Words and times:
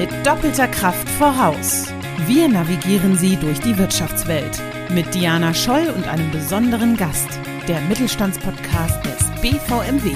mit 0.00 0.26
doppelter 0.26 0.66
Kraft 0.66 1.06
voraus. 1.10 1.92
Wir 2.26 2.48
navigieren 2.48 3.18
Sie 3.18 3.36
durch 3.36 3.60
die 3.60 3.76
Wirtschaftswelt 3.76 4.58
mit 4.94 5.14
Diana 5.14 5.52
Scholl 5.52 5.92
und 5.94 6.08
einem 6.08 6.30
besonderen 6.30 6.96
Gast, 6.96 7.28
der 7.68 7.82
Mittelstandspodcast 7.82 9.04
des 9.04 9.30
BVMW. 9.42 10.12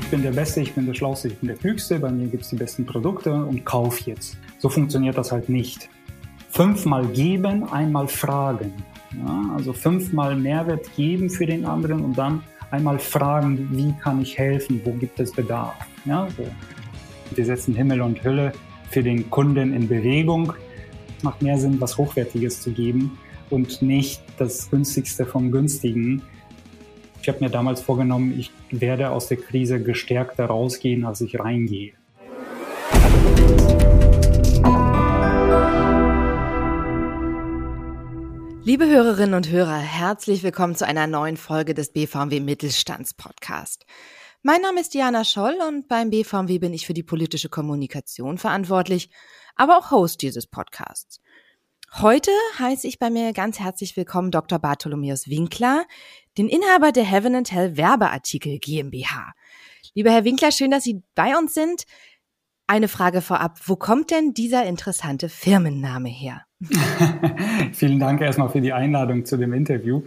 Ich 0.00 0.08
bin 0.08 0.22
der 0.22 0.32
Beste, 0.32 0.60
ich 0.62 0.74
bin 0.74 0.86
der 0.86 0.94
Schlauste, 0.94 1.28
ich 1.28 1.38
bin 1.38 1.46
der 1.46 1.56
Klügste, 1.56 2.00
bei 2.00 2.10
mir 2.10 2.26
gibt 2.26 2.42
es 2.42 2.48
die 2.48 2.56
besten 2.56 2.84
Produkte 2.84 3.32
und 3.32 3.64
kauf 3.64 4.00
jetzt. 4.00 4.36
So 4.58 4.68
funktioniert 4.68 5.16
das 5.16 5.30
halt 5.30 5.48
nicht. 5.48 5.88
Fünfmal 6.50 7.06
geben, 7.06 7.62
einmal 7.70 8.08
fragen. 8.08 8.72
Ja, 9.12 9.54
also 9.54 9.72
fünfmal 9.72 10.34
Mehrwert 10.34 10.92
geben 10.96 11.30
für 11.30 11.46
den 11.46 11.64
anderen 11.64 12.04
und 12.04 12.18
dann 12.18 12.42
einmal 12.72 12.98
fragen, 12.98 13.68
wie 13.70 13.94
kann 14.02 14.20
ich 14.20 14.36
helfen, 14.36 14.80
wo 14.82 14.90
gibt 14.94 15.20
es 15.20 15.30
Bedarf. 15.30 15.76
Ja, 16.04 16.26
so. 16.36 16.44
Wir 17.34 17.44
setzen 17.44 17.74
Himmel 17.74 18.00
und 18.00 18.24
Hölle 18.24 18.52
für 18.90 19.02
den 19.02 19.28
Kunden 19.30 19.72
in 19.72 19.88
Bewegung. 19.88 20.52
Macht 21.22 21.42
mehr 21.42 21.58
Sinn, 21.58 21.80
was 21.80 21.98
Hochwertiges 21.98 22.62
zu 22.62 22.72
geben 22.72 23.18
und 23.50 23.82
nicht 23.82 24.22
das 24.38 24.70
Günstigste 24.70 25.26
vom 25.26 25.50
Günstigen. 25.50 26.22
Ich 27.20 27.28
habe 27.28 27.40
mir 27.40 27.50
damals 27.50 27.80
vorgenommen, 27.80 28.38
ich 28.38 28.50
werde 28.70 29.10
aus 29.10 29.28
der 29.28 29.36
Krise 29.36 29.82
gestärkter 29.82 30.46
rausgehen, 30.46 31.04
als 31.04 31.20
ich 31.20 31.38
reingehe. 31.38 31.92
Liebe 38.62 38.86
Hörerinnen 38.86 39.34
und 39.34 39.50
Hörer, 39.50 39.78
herzlich 39.78 40.42
willkommen 40.42 40.74
zu 40.74 40.86
einer 40.86 41.06
neuen 41.06 41.36
Folge 41.36 41.74
des 41.74 41.90
BVMW 41.90 42.40
Mittelstandspodcast. 42.40 43.86
Mein 44.42 44.62
Name 44.62 44.80
ist 44.80 44.94
Diana 44.94 45.24
Scholl 45.24 45.58
und 45.66 45.88
beim 45.88 46.10
BVMW 46.10 46.60
bin 46.60 46.72
ich 46.72 46.86
für 46.86 46.94
die 46.94 47.02
politische 47.02 47.48
Kommunikation 47.48 48.38
verantwortlich, 48.38 49.10
aber 49.56 49.76
auch 49.76 49.90
Host 49.90 50.22
dieses 50.22 50.46
Podcasts. 50.46 51.20
Heute 51.94 52.30
heiße 52.56 52.86
ich 52.86 53.00
bei 53.00 53.10
mir 53.10 53.32
ganz 53.32 53.58
herzlich 53.58 53.96
willkommen 53.96 54.30
Dr. 54.30 54.60
Bartholomäus 54.60 55.26
Winkler, 55.26 55.86
den 56.38 56.48
Inhaber 56.48 56.92
der 56.92 57.02
Heaven 57.02 57.34
and 57.34 57.50
Hell 57.50 57.76
Werbeartikel 57.76 58.60
GmbH. 58.60 59.32
Lieber 59.94 60.12
Herr 60.12 60.24
Winkler, 60.24 60.52
schön, 60.52 60.70
dass 60.70 60.84
Sie 60.84 61.02
bei 61.16 61.36
uns 61.36 61.54
sind. 61.54 61.82
Eine 62.70 62.88
Frage 62.88 63.22
vorab. 63.22 63.58
Wo 63.64 63.76
kommt 63.76 64.10
denn 64.10 64.34
dieser 64.34 64.66
interessante 64.66 65.30
Firmenname 65.30 66.10
her? 66.10 66.42
Vielen 67.72 67.98
Dank 67.98 68.20
erstmal 68.20 68.50
für 68.50 68.60
die 68.60 68.74
Einladung 68.74 69.24
zu 69.24 69.38
dem 69.38 69.54
Interview. 69.54 70.02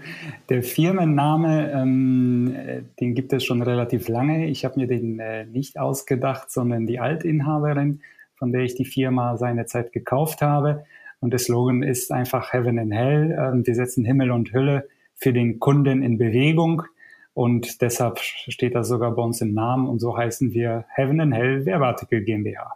Der 0.47 0.61
Firmenname, 0.61 1.71
ähm, 1.71 2.55
den 2.99 3.15
gibt 3.15 3.33
es 3.33 3.43
schon 3.45 3.63
relativ 3.63 4.07
lange. 4.09 4.47
Ich 4.47 4.63
habe 4.63 4.79
mir 4.79 4.85
den 4.85 5.19
äh, 5.19 5.45
nicht 5.45 5.79
ausgedacht, 5.79 6.51
sondern 6.51 6.85
die 6.85 6.99
Altinhaberin, 6.99 8.01
von 8.35 8.51
der 8.51 8.61
ich 8.61 8.75
die 8.75 8.85
Firma 8.85 9.37
seinerzeit 9.37 9.91
gekauft 9.91 10.43
habe. 10.43 10.85
Und 11.19 11.31
der 11.31 11.39
Slogan 11.39 11.81
ist 11.81 12.11
einfach 12.11 12.53
Heaven 12.53 12.77
and 12.77 12.93
Hell. 12.93 13.35
Ähm, 13.39 13.65
wir 13.65 13.73
setzen 13.73 14.05
Himmel 14.05 14.29
und 14.29 14.53
Hölle 14.53 14.87
für 15.15 15.33
den 15.33 15.57
Kunden 15.57 16.03
in 16.03 16.19
Bewegung. 16.19 16.83
Und 17.33 17.81
deshalb 17.81 18.19
steht 18.19 18.75
das 18.75 18.89
sogar 18.89 19.11
bei 19.11 19.21
uns 19.21 19.41
im 19.41 19.53
Namen 19.53 19.87
und 19.87 19.99
so 19.99 20.17
heißen 20.17 20.51
wir 20.51 20.85
Heaven 20.95 21.21
and 21.21 21.33
Hell 21.33 21.65
Werbeartikel 21.65 22.23
GmbH. 22.23 22.71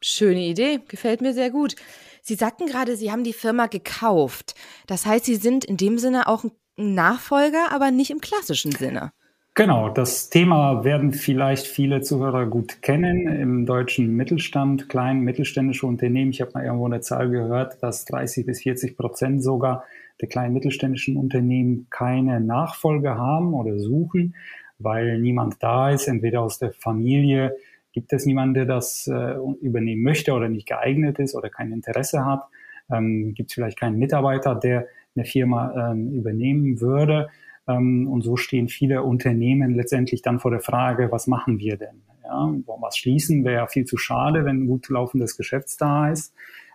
Schöne 0.00 0.40
Idee, 0.46 0.80
gefällt 0.88 1.20
mir 1.20 1.34
sehr 1.34 1.50
gut. 1.50 1.74
Sie 2.22 2.34
sagten 2.34 2.66
gerade, 2.66 2.96
Sie 2.96 3.10
haben 3.10 3.24
die 3.24 3.32
Firma 3.32 3.66
gekauft. 3.66 4.54
Das 4.86 5.06
heißt, 5.06 5.24
Sie 5.24 5.34
sind 5.34 5.64
in 5.64 5.76
dem 5.76 5.98
Sinne 5.98 6.28
auch 6.28 6.44
ein 6.44 6.52
Nachfolger, 6.94 7.72
aber 7.72 7.90
nicht 7.90 8.10
im 8.10 8.20
klassischen 8.20 8.72
Sinne. 8.72 9.12
Genau, 9.54 9.88
das 9.88 10.30
Thema 10.30 10.84
werden 10.84 11.12
vielleicht 11.12 11.66
viele 11.66 12.00
Zuhörer 12.00 12.46
gut 12.46 12.80
kennen. 12.80 13.26
Im 13.26 13.66
deutschen 13.66 14.14
Mittelstand, 14.14 14.88
kleinen 14.88 15.22
mittelständische 15.22 15.84
Unternehmen, 15.84 16.30
ich 16.30 16.40
habe 16.40 16.52
mal 16.54 16.64
irgendwo 16.64 16.86
eine 16.86 17.00
Zahl 17.00 17.28
gehört, 17.28 17.82
dass 17.82 18.04
30 18.04 18.46
bis 18.46 18.62
40 18.62 18.96
Prozent 18.96 19.42
sogar 19.42 19.82
der 20.20 20.28
kleinen 20.28 20.54
mittelständischen 20.54 21.16
Unternehmen 21.16 21.86
keine 21.90 22.40
Nachfolge 22.40 23.14
haben 23.14 23.54
oder 23.54 23.78
suchen, 23.78 24.34
weil 24.78 25.18
niemand 25.18 25.62
da 25.62 25.90
ist, 25.90 26.08
entweder 26.08 26.42
aus 26.42 26.58
der 26.58 26.72
Familie 26.72 27.56
gibt 27.92 28.12
es 28.12 28.26
niemanden, 28.26 28.54
der 28.54 28.66
das 28.66 29.06
äh, 29.08 29.34
übernehmen 29.60 30.02
möchte 30.02 30.32
oder 30.32 30.48
nicht 30.48 30.68
geeignet 30.68 31.18
ist 31.18 31.34
oder 31.34 31.50
kein 31.50 31.72
Interesse 31.72 32.24
hat. 32.24 32.44
Ähm, 32.90 33.34
gibt 33.34 33.50
es 33.50 33.54
vielleicht 33.54 33.78
keinen 33.78 33.98
Mitarbeiter, 33.98 34.54
der 34.54 34.86
eine 35.16 35.24
Firma 35.24 35.90
ähm, 35.90 36.12
übernehmen 36.12 36.80
würde. 36.80 37.28
Ähm, 37.66 38.08
und 38.08 38.22
so 38.22 38.36
stehen 38.36 38.68
viele 38.68 39.02
Unternehmen 39.02 39.74
letztendlich 39.74 40.22
dann 40.22 40.38
vor 40.38 40.50
der 40.50 40.60
Frage, 40.60 41.10
was 41.10 41.26
machen 41.26 41.58
wir 41.58 41.76
denn? 41.76 42.02
Ja, 42.24 42.52
was 42.80 42.96
schließen 42.96 43.44
wäre 43.44 43.56
ja 43.56 43.66
viel 43.66 43.84
zu 43.84 43.96
schade, 43.96 44.44
wenn 44.44 44.64
ein 44.64 44.66
gut 44.66 44.88
laufendes 44.88 45.36
Geschäft 45.36 45.74
da 45.80 46.10
ist. 46.10 46.34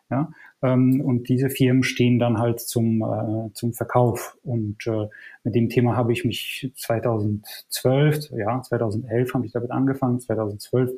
Ja, 0.10 0.30
und 0.72 1.28
diese 1.28 1.50
Firmen 1.50 1.84
stehen 1.84 2.20
dann 2.20 2.38
halt 2.38 2.60
zum, 2.60 3.02
äh, 3.02 3.54
zum 3.54 3.74
Verkauf. 3.74 4.38
Und 4.44 4.88
äh, 4.88 5.08
mit 5.44 5.56
dem 5.56 5.70
Thema 5.70 5.96
habe 5.96 6.14
ich 6.14 6.24
mich 6.24 6.72
2012, 6.76 8.32
ja, 8.32 8.62
2011 8.62 9.34
habe 9.34 9.46
ich 9.46 9.52
damit 9.52 9.72
angefangen, 9.72 10.20
2012 10.20 10.92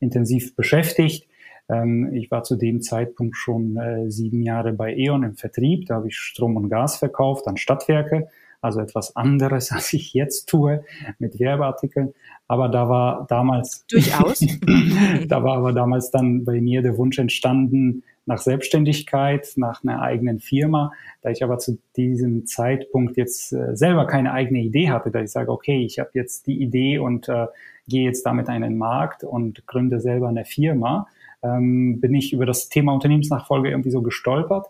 intensiv 0.00 0.54
beschäftigt. 0.54 1.26
Ähm, 1.68 2.14
ich 2.14 2.30
war 2.30 2.44
zu 2.44 2.56
dem 2.56 2.80
Zeitpunkt 2.80 3.36
schon 3.36 3.76
äh, 3.76 4.10
sieben 4.10 4.42
Jahre 4.42 4.72
bei 4.72 4.94
E.ON 4.94 5.24
im 5.24 5.34
Vertrieb. 5.34 5.86
Da 5.86 5.96
habe 5.96 6.08
ich 6.08 6.16
Strom 6.16 6.56
und 6.56 6.68
Gas 6.68 6.96
verkauft 6.96 7.48
an 7.48 7.56
Stadtwerke 7.56 8.28
also 8.60 8.80
etwas 8.80 9.14
anderes, 9.16 9.72
als 9.72 9.92
ich 9.92 10.12
jetzt 10.14 10.48
tue 10.48 10.84
mit 11.18 11.38
Werbeartikeln. 11.38 12.14
Aber 12.46 12.68
da 12.68 12.88
war 12.88 13.26
damals 13.28 13.84
durchaus. 13.90 14.40
da 15.28 15.42
war 15.42 15.58
aber 15.58 15.72
damals 15.72 16.10
dann 16.10 16.44
bei 16.44 16.60
mir 16.60 16.82
der 16.82 16.96
Wunsch 16.96 17.18
entstanden 17.18 18.04
nach 18.28 18.38
Selbstständigkeit, 18.38 19.52
nach 19.56 19.82
einer 19.82 20.02
eigenen 20.02 20.38
Firma. 20.38 20.92
Da 21.22 21.30
ich 21.30 21.42
aber 21.42 21.58
zu 21.58 21.78
diesem 21.96 22.46
Zeitpunkt 22.46 23.16
jetzt 23.16 23.52
äh, 23.52 23.74
selber 23.74 24.06
keine 24.06 24.32
eigene 24.32 24.60
Idee 24.60 24.90
hatte, 24.90 25.10
da 25.10 25.20
ich 25.20 25.30
sage, 25.30 25.50
okay, 25.50 25.84
ich 25.84 25.98
habe 25.98 26.10
jetzt 26.14 26.46
die 26.46 26.62
Idee 26.62 26.98
und 26.98 27.28
äh, 27.28 27.46
gehe 27.88 28.04
jetzt 28.04 28.24
damit 28.26 28.48
in 28.48 28.62
den 28.62 28.78
Markt 28.78 29.24
und 29.24 29.66
gründe 29.66 29.98
selber 29.98 30.28
eine 30.28 30.44
Firma, 30.44 31.08
ähm, 31.42 32.00
bin 32.00 32.14
ich 32.14 32.32
über 32.32 32.46
das 32.46 32.68
Thema 32.68 32.92
Unternehmensnachfolge 32.92 33.70
irgendwie 33.70 33.90
so 33.90 34.02
gestolpert 34.02 34.66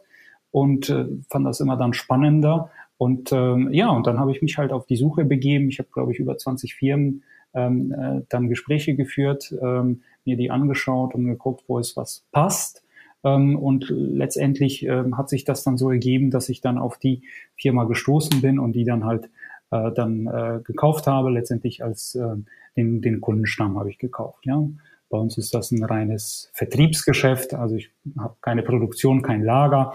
und 0.52 0.88
äh, 0.88 1.06
fand 1.28 1.44
das 1.44 1.60
immer 1.60 1.76
dann 1.76 1.92
spannender 1.92 2.70
und 2.96 3.32
ähm, 3.32 3.72
ja, 3.72 3.90
und 3.90 4.06
dann 4.06 4.18
habe 4.18 4.32
ich 4.32 4.42
mich 4.42 4.58
halt 4.58 4.72
auf 4.72 4.84
die 4.84 4.96
Suche 4.96 5.24
begeben. 5.24 5.68
Ich 5.68 5.78
habe, 5.78 5.88
glaube 5.92 6.12
ich, 6.12 6.18
über 6.18 6.36
20 6.36 6.74
Firmen 6.74 7.22
ähm, 7.54 7.92
äh, 7.92 8.22
dann 8.28 8.48
Gespräche 8.48 8.96
geführt, 8.96 9.54
ähm, 9.62 10.02
mir 10.24 10.36
die 10.36 10.50
angeschaut 10.50 11.14
und 11.14 11.24
geguckt, 11.24 11.64
wo 11.68 11.78
es 11.78 11.96
was 11.96 12.24
passt. 12.32 12.82
Ähm, 13.24 13.58
und 13.58 13.86
letztendlich 13.88 14.84
ähm, 14.84 15.16
hat 15.16 15.28
sich 15.28 15.44
das 15.44 15.64
dann 15.64 15.76
so 15.76 15.90
ergeben, 15.90 16.30
dass 16.30 16.48
ich 16.48 16.60
dann 16.60 16.78
auf 16.78 16.98
die 16.98 17.22
Firma 17.56 17.84
gestoßen 17.84 18.40
bin 18.40 18.58
und 18.58 18.72
die 18.72 18.84
dann 18.84 19.04
halt 19.04 19.30
äh, 19.70 19.92
dann 19.92 20.26
äh, 20.26 20.60
gekauft 20.64 21.06
habe. 21.06 21.30
Letztendlich 21.30 21.82
als 21.82 22.14
äh, 22.14 22.36
den, 22.76 23.02
den 23.02 23.20
Kundenstamm 23.20 23.78
habe 23.78 23.90
ich 23.90 23.98
gekauft. 23.98 24.46
Ja. 24.46 24.62
Bei 25.10 25.18
uns 25.18 25.38
ist 25.38 25.54
das 25.54 25.70
ein 25.70 25.82
reines 25.82 26.50
Vertriebsgeschäft. 26.52 27.54
Also 27.54 27.76
ich 27.76 27.90
habe 28.18 28.36
keine 28.40 28.62
Produktion, 28.62 29.22
kein 29.22 29.42
Lager 29.42 29.94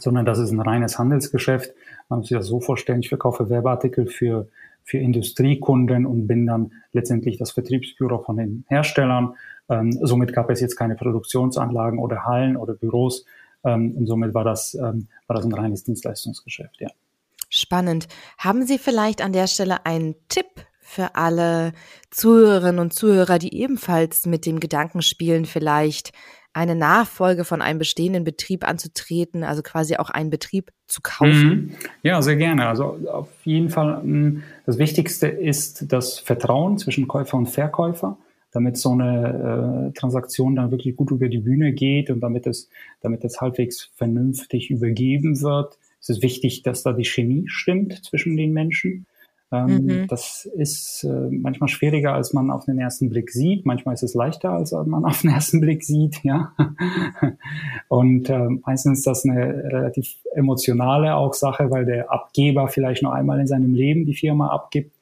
sondern 0.00 0.26
das 0.26 0.38
ist 0.38 0.50
ein 0.50 0.60
reines 0.60 0.98
Handelsgeschäft. 0.98 1.74
Man 2.08 2.20
muss 2.20 2.28
sich 2.28 2.36
das 2.36 2.46
so 2.46 2.60
vorstellen, 2.60 3.00
ich 3.00 3.08
verkaufe 3.08 3.48
Werbeartikel 3.50 4.06
für, 4.06 4.48
für 4.82 4.98
Industriekunden 4.98 6.06
und 6.06 6.26
bin 6.26 6.46
dann 6.46 6.72
letztendlich 6.92 7.38
das 7.38 7.52
Vertriebsbüro 7.52 8.18
von 8.18 8.36
den 8.36 8.64
Herstellern. 8.68 9.34
Ähm, 9.68 9.92
somit 10.02 10.32
gab 10.32 10.50
es 10.50 10.60
jetzt 10.60 10.76
keine 10.76 10.94
Produktionsanlagen 10.94 11.98
oder 11.98 12.24
Hallen 12.24 12.56
oder 12.56 12.74
Büros. 12.74 13.24
Ähm, 13.64 13.92
und 13.96 14.06
somit 14.06 14.34
war 14.34 14.44
das, 14.44 14.74
ähm, 14.74 15.08
war 15.26 15.36
das 15.36 15.44
ein 15.44 15.52
reines 15.52 15.84
Dienstleistungsgeschäft, 15.84 16.80
ja. 16.80 16.88
Spannend. 17.48 18.08
Haben 18.38 18.66
Sie 18.66 18.78
vielleicht 18.78 19.22
an 19.22 19.32
der 19.32 19.46
Stelle 19.46 19.86
einen 19.86 20.16
Tipp 20.28 20.46
für 20.80 21.14
alle 21.14 21.72
Zuhörerinnen 22.10 22.78
und 22.78 22.92
Zuhörer, 22.92 23.38
die 23.38 23.54
ebenfalls 23.54 24.26
mit 24.26 24.44
dem 24.44 24.60
Gedanken 24.60 25.02
spielen, 25.02 25.44
vielleicht 25.44 26.12
eine 26.52 26.76
Nachfolge 26.76 27.44
von 27.44 27.60
einem 27.60 27.78
bestehenden 27.78 28.22
Betrieb 28.22 28.66
anzutreten, 28.66 29.42
also 29.42 29.62
quasi 29.62 29.96
auch 29.96 30.08
einen 30.10 30.30
Betrieb 30.30 30.70
zu 30.86 31.00
kaufen? 31.02 31.48
Mhm. 31.48 31.74
Ja, 32.02 32.22
sehr 32.22 32.36
gerne. 32.36 32.68
Also 32.68 32.98
auf 33.12 33.28
jeden 33.44 33.70
Fall, 33.70 34.02
hm, 34.02 34.42
das 34.64 34.78
Wichtigste 34.78 35.26
ist 35.26 35.92
das 35.92 36.18
Vertrauen 36.20 36.78
zwischen 36.78 37.08
Käufer 37.08 37.36
und 37.36 37.46
Verkäufer, 37.46 38.18
damit 38.54 38.78
so 38.78 38.92
eine 38.92 39.90
äh, 39.90 39.98
Transaktion 39.98 40.54
dann 40.54 40.70
wirklich 40.70 40.96
gut 40.96 41.10
über 41.10 41.28
die 41.28 41.38
Bühne 41.38 41.72
geht 41.72 42.08
und 42.08 42.20
damit 42.20 42.46
es, 42.46 42.70
damit 43.00 43.24
es 43.24 43.40
halbwegs 43.40 43.90
vernünftig 43.96 44.70
übergeben 44.70 45.42
wird. 45.42 45.76
Es 46.00 46.08
ist 46.08 46.22
wichtig, 46.22 46.62
dass 46.62 46.82
da 46.82 46.92
die 46.92 47.04
Chemie 47.04 47.44
stimmt 47.48 48.04
zwischen 48.04 48.36
den 48.36 48.52
Menschen. 48.52 49.06
Ähm, 49.50 49.84
mhm. 49.84 50.06
Das 50.08 50.48
ist 50.56 51.04
äh, 51.04 51.28
manchmal 51.30 51.68
schwieriger, 51.68 52.14
als 52.14 52.32
man 52.32 52.50
auf 52.50 52.64
den 52.64 52.78
ersten 52.78 53.08
Blick 53.08 53.30
sieht. 53.30 53.66
Manchmal 53.66 53.94
ist 53.94 54.02
es 54.02 54.14
leichter, 54.14 54.50
als 54.50 54.72
man 54.72 55.04
auf 55.04 55.22
den 55.22 55.30
ersten 55.30 55.60
Blick 55.60 55.82
sieht, 55.82 56.22
ja. 56.22 56.52
Und 57.88 58.30
äh, 58.30 58.48
meistens 58.64 58.98
ist 58.98 59.06
das 59.06 59.24
eine 59.24 59.64
relativ 59.64 60.16
emotionale 60.34 61.16
auch 61.16 61.34
Sache, 61.34 61.70
weil 61.70 61.86
der 61.86 62.10
Abgeber 62.12 62.68
vielleicht 62.68 63.02
nur 63.02 63.14
einmal 63.14 63.40
in 63.40 63.46
seinem 63.46 63.74
Leben 63.74 64.06
die 64.06 64.14
Firma 64.14 64.48
abgibt. 64.48 64.92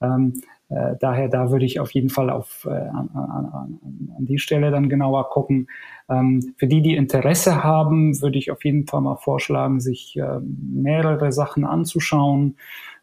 Ähm, 0.00 0.42
äh, 0.68 0.96
daher, 0.98 1.28
da 1.28 1.50
würde 1.50 1.64
ich 1.64 1.78
auf 1.78 1.92
jeden 1.92 2.08
Fall 2.08 2.28
auf, 2.28 2.66
äh, 2.68 2.70
an, 2.70 3.08
an, 3.14 3.78
an 4.16 4.26
die 4.26 4.38
Stelle 4.38 4.70
dann 4.70 4.88
genauer 4.88 5.30
gucken. 5.30 5.68
Ähm, 6.08 6.54
für 6.56 6.66
die, 6.66 6.82
die 6.82 6.96
Interesse 6.96 7.62
haben, 7.62 8.20
würde 8.20 8.38
ich 8.38 8.50
auf 8.50 8.64
jeden 8.64 8.86
Fall 8.86 9.00
mal 9.00 9.16
vorschlagen, 9.16 9.80
sich 9.80 10.16
äh, 10.16 10.40
mehrere 10.40 11.30
Sachen 11.32 11.64
anzuschauen. 11.64 12.56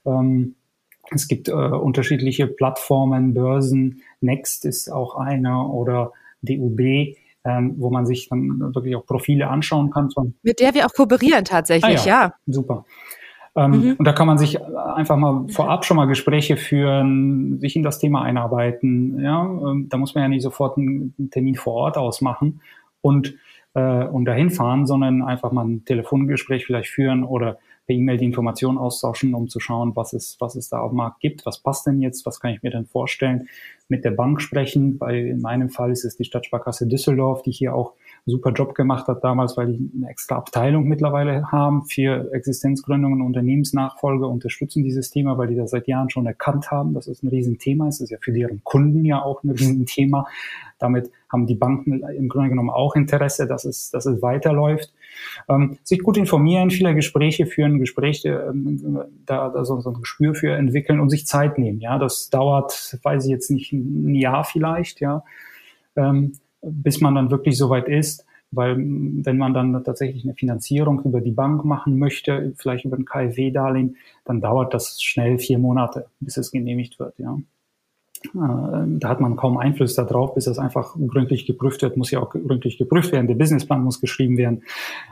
Ähm, 0.05 0.55
es 1.11 1.27
gibt 1.27 1.47
äh, 1.47 1.53
unterschiedliche 1.53 2.47
Plattformen, 2.47 3.33
Börsen. 3.33 4.01
Next 4.19 4.65
ist 4.65 4.91
auch 4.91 5.15
eine 5.15 5.67
oder 5.67 6.11
DUB. 6.41 7.15
Ähm, 7.45 7.73
wo 7.75 7.89
man 7.89 8.05
sich 8.05 8.29
dann 8.29 8.73
wirklich 8.73 8.95
auch 8.95 9.05
Profile 9.05 9.49
anschauen 9.49 9.91
kann. 9.91 10.07
Mit 10.43 10.61
der 10.61 10.73
wir 10.73 10.85
auch 10.85 10.93
kooperieren 10.93 11.43
tatsächlich, 11.43 11.99
ah, 11.99 12.05
ja, 12.07 12.23
ja. 12.23 12.33
Super. 12.47 12.85
Ähm, 13.55 13.71
mhm. 13.71 13.95
Und 13.97 14.05
da 14.05 14.13
kann 14.13 14.27
man 14.27 14.37
sich 14.37 14.59
einfach 14.61 15.15
mal 15.17 15.47
vorab 15.49 15.85
schon 15.85 15.97
mal 15.97 16.05
Gespräche 16.05 16.57
führen, 16.57 17.59
sich 17.59 17.75
in 17.75 17.83
das 17.83 17.99
Thema 17.99 18.23
einarbeiten. 18.23 19.19
Ja, 19.19 19.43
ähm, 19.43 19.87
da 19.89 19.97
muss 19.97 20.15
man 20.15 20.23
ja 20.23 20.27
nicht 20.27 20.41
sofort 20.41 20.77
einen 20.77 21.29
Termin 21.31 21.55
vor 21.55 21.73
Ort 21.73 21.97
ausmachen 21.97 22.61
und 23.01 23.35
äh, 23.73 24.05
und 24.05 24.25
dahin 24.25 24.49
fahren, 24.49 24.85
sondern 24.85 25.21
einfach 25.21 25.51
mal 25.51 25.65
ein 25.65 25.85
Telefongespräch 25.85 26.65
vielleicht 26.65 26.89
führen 26.89 27.23
oder 27.23 27.57
per 27.85 27.95
E-Mail 27.95 28.17
die 28.17 28.25
Informationen 28.25 28.77
austauschen, 28.77 29.33
um 29.33 29.49
zu 29.49 29.59
schauen, 29.59 29.95
was 29.95 30.13
es, 30.13 30.37
was 30.39 30.55
es 30.55 30.69
da 30.69 30.79
auf 30.79 30.91
dem 30.91 30.97
Markt 30.97 31.19
gibt, 31.19 31.45
was 31.45 31.59
passt 31.59 31.85
denn 31.85 31.99
jetzt, 31.99 32.25
was 32.25 32.39
kann 32.39 32.53
ich 32.53 32.63
mir 32.63 32.71
denn 32.71 32.85
vorstellen, 32.85 33.49
mit 33.89 34.05
der 34.05 34.11
Bank 34.11 34.41
sprechen. 34.41 34.97
Bei, 34.97 35.17
in 35.17 35.41
meinem 35.41 35.69
Fall 35.69 35.91
ist 35.91 36.05
es 36.05 36.15
die 36.15 36.23
Stadtsparkasse 36.23 36.87
Düsseldorf, 36.87 37.41
die 37.41 37.51
hier 37.51 37.75
auch 37.75 37.93
super 38.25 38.51
Job 38.51 38.73
gemacht 38.73 39.07
hat 39.07 39.23
damals, 39.23 39.57
weil 39.57 39.73
die 39.73 39.91
eine 39.97 40.09
extra 40.09 40.37
Abteilung 40.37 40.87
mittlerweile 40.87 41.51
haben 41.51 41.83
für 41.85 42.31
Existenzgründungen 42.33 43.21
Unternehmensnachfolge, 43.21 44.27
unterstützen 44.27 44.83
dieses 44.83 45.09
Thema, 45.09 45.37
weil 45.37 45.47
die 45.49 45.55
das 45.55 45.71
seit 45.71 45.87
Jahren 45.87 46.09
schon 46.09 46.25
erkannt 46.25 46.71
haben, 46.71 46.93
dass 46.93 47.07
es 47.07 47.21
ein 47.21 47.27
Riesenthema 47.27 47.89
ist. 47.89 47.99
Das 47.99 48.05
ist 48.05 48.11
ja 48.11 48.17
für 48.21 48.31
deren 48.31 48.63
Kunden 48.63 49.03
ja 49.03 49.21
auch 49.21 49.43
ein 49.43 49.49
Riesenthema. 49.49 50.25
Damit 50.79 51.11
haben 51.29 51.47
die 51.47 51.55
Banken 51.55 52.01
im 52.01 52.29
Grunde 52.29 52.49
genommen 52.49 52.69
auch 52.69 52.95
Interesse, 52.95 53.45
dass 53.45 53.65
es, 53.65 53.91
dass 53.91 54.05
es 54.05 54.21
weiterläuft. 54.21 54.93
Ähm, 55.49 55.77
sich 55.83 55.99
gut 55.99 56.15
informieren, 56.17 56.71
viele 56.71 56.95
Gespräche 56.95 57.45
führen, 57.45 57.79
Gespräche, 57.79 58.47
ähm, 58.49 59.01
da, 59.25 59.49
da 59.49 59.65
so, 59.65 59.81
so 59.81 59.89
ein 59.89 59.99
Gespür 59.99 60.33
für 60.33 60.53
entwickeln 60.53 60.99
und 61.01 61.09
sich 61.09 61.25
Zeit 61.25 61.57
nehmen. 61.57 61.79
Ja, 61.81 61.99
das 61.99 62.29
dauert, 62.29 62.97
weiß 63.03 63.25
ich 63.25 63.31
jetzt 63.31 63.51
nicht, 63.51 63.73
ein 63.73 64.15
Jahr 64.15 64.45
vielleicht, 64.45 65.01
ja. 65.01 65.23
Ähm, 65.95 66.33
bis 66.63 67.01
man 67.01 67.15
dann 67.15 67.31
wirklich 67.31 67.57
so 67.57 67.69
weit 67.69 67.87
ist. 67.87 68.25
Weil 68.51 68.77
wenn 68.77 69.37
man 69.37 69.55
dann 69.55 69.83
tatsächlich 69.83 70.23
eine 70.23 70.35
Finanzierung 70.35 71.01
über 71.03 71.21
die 71.21 71.31
Bank 71.31 71.65
machen 71.65 71.97
möchte, 71.97 72.53
vielleicht 72.55 72.85
über 72.85 72.97
ein 72.97 73.05
KfW-Darlehen, 73.05 73.97
dann 74.25 74.41
dauert 74.41 74.75
das 74.75 75.01
schnell 75.01 75.39
vier 75.39 75.57
Monate, 75.57 76.05
bis 76.19 76.37
es 76.37 76.51
genehmigt 76.51 76.99
wird. 76.99 77.17
Ja. 77.17 77.39
Äh, 78.25 78.85
da 78.99 79.09
hat 79.09 79.19
man 79.19 79.35
kaum 79.35 79.57
Einfluss 79.57 79.95
darauf, 79.95 80.35
bis 80.35 80.45
das 80.45 80.59
einfach 80.59 80.95
gründlich 81.07 81.45
geprüft 81.45 81.81
wird, 81.81 81.97
muss 81.97 82.11
ja 82.11 82.19
auch 82.19 82.29
gründlich 82.29 82.77
geprüft 82.77 83.11
werden, 83.11 83.27
der 83.27 83.35
Businessplan 83.35 83.83
muss 83.83 83.99
geschrieben 83.99 84.37
werden. 84.37 84.63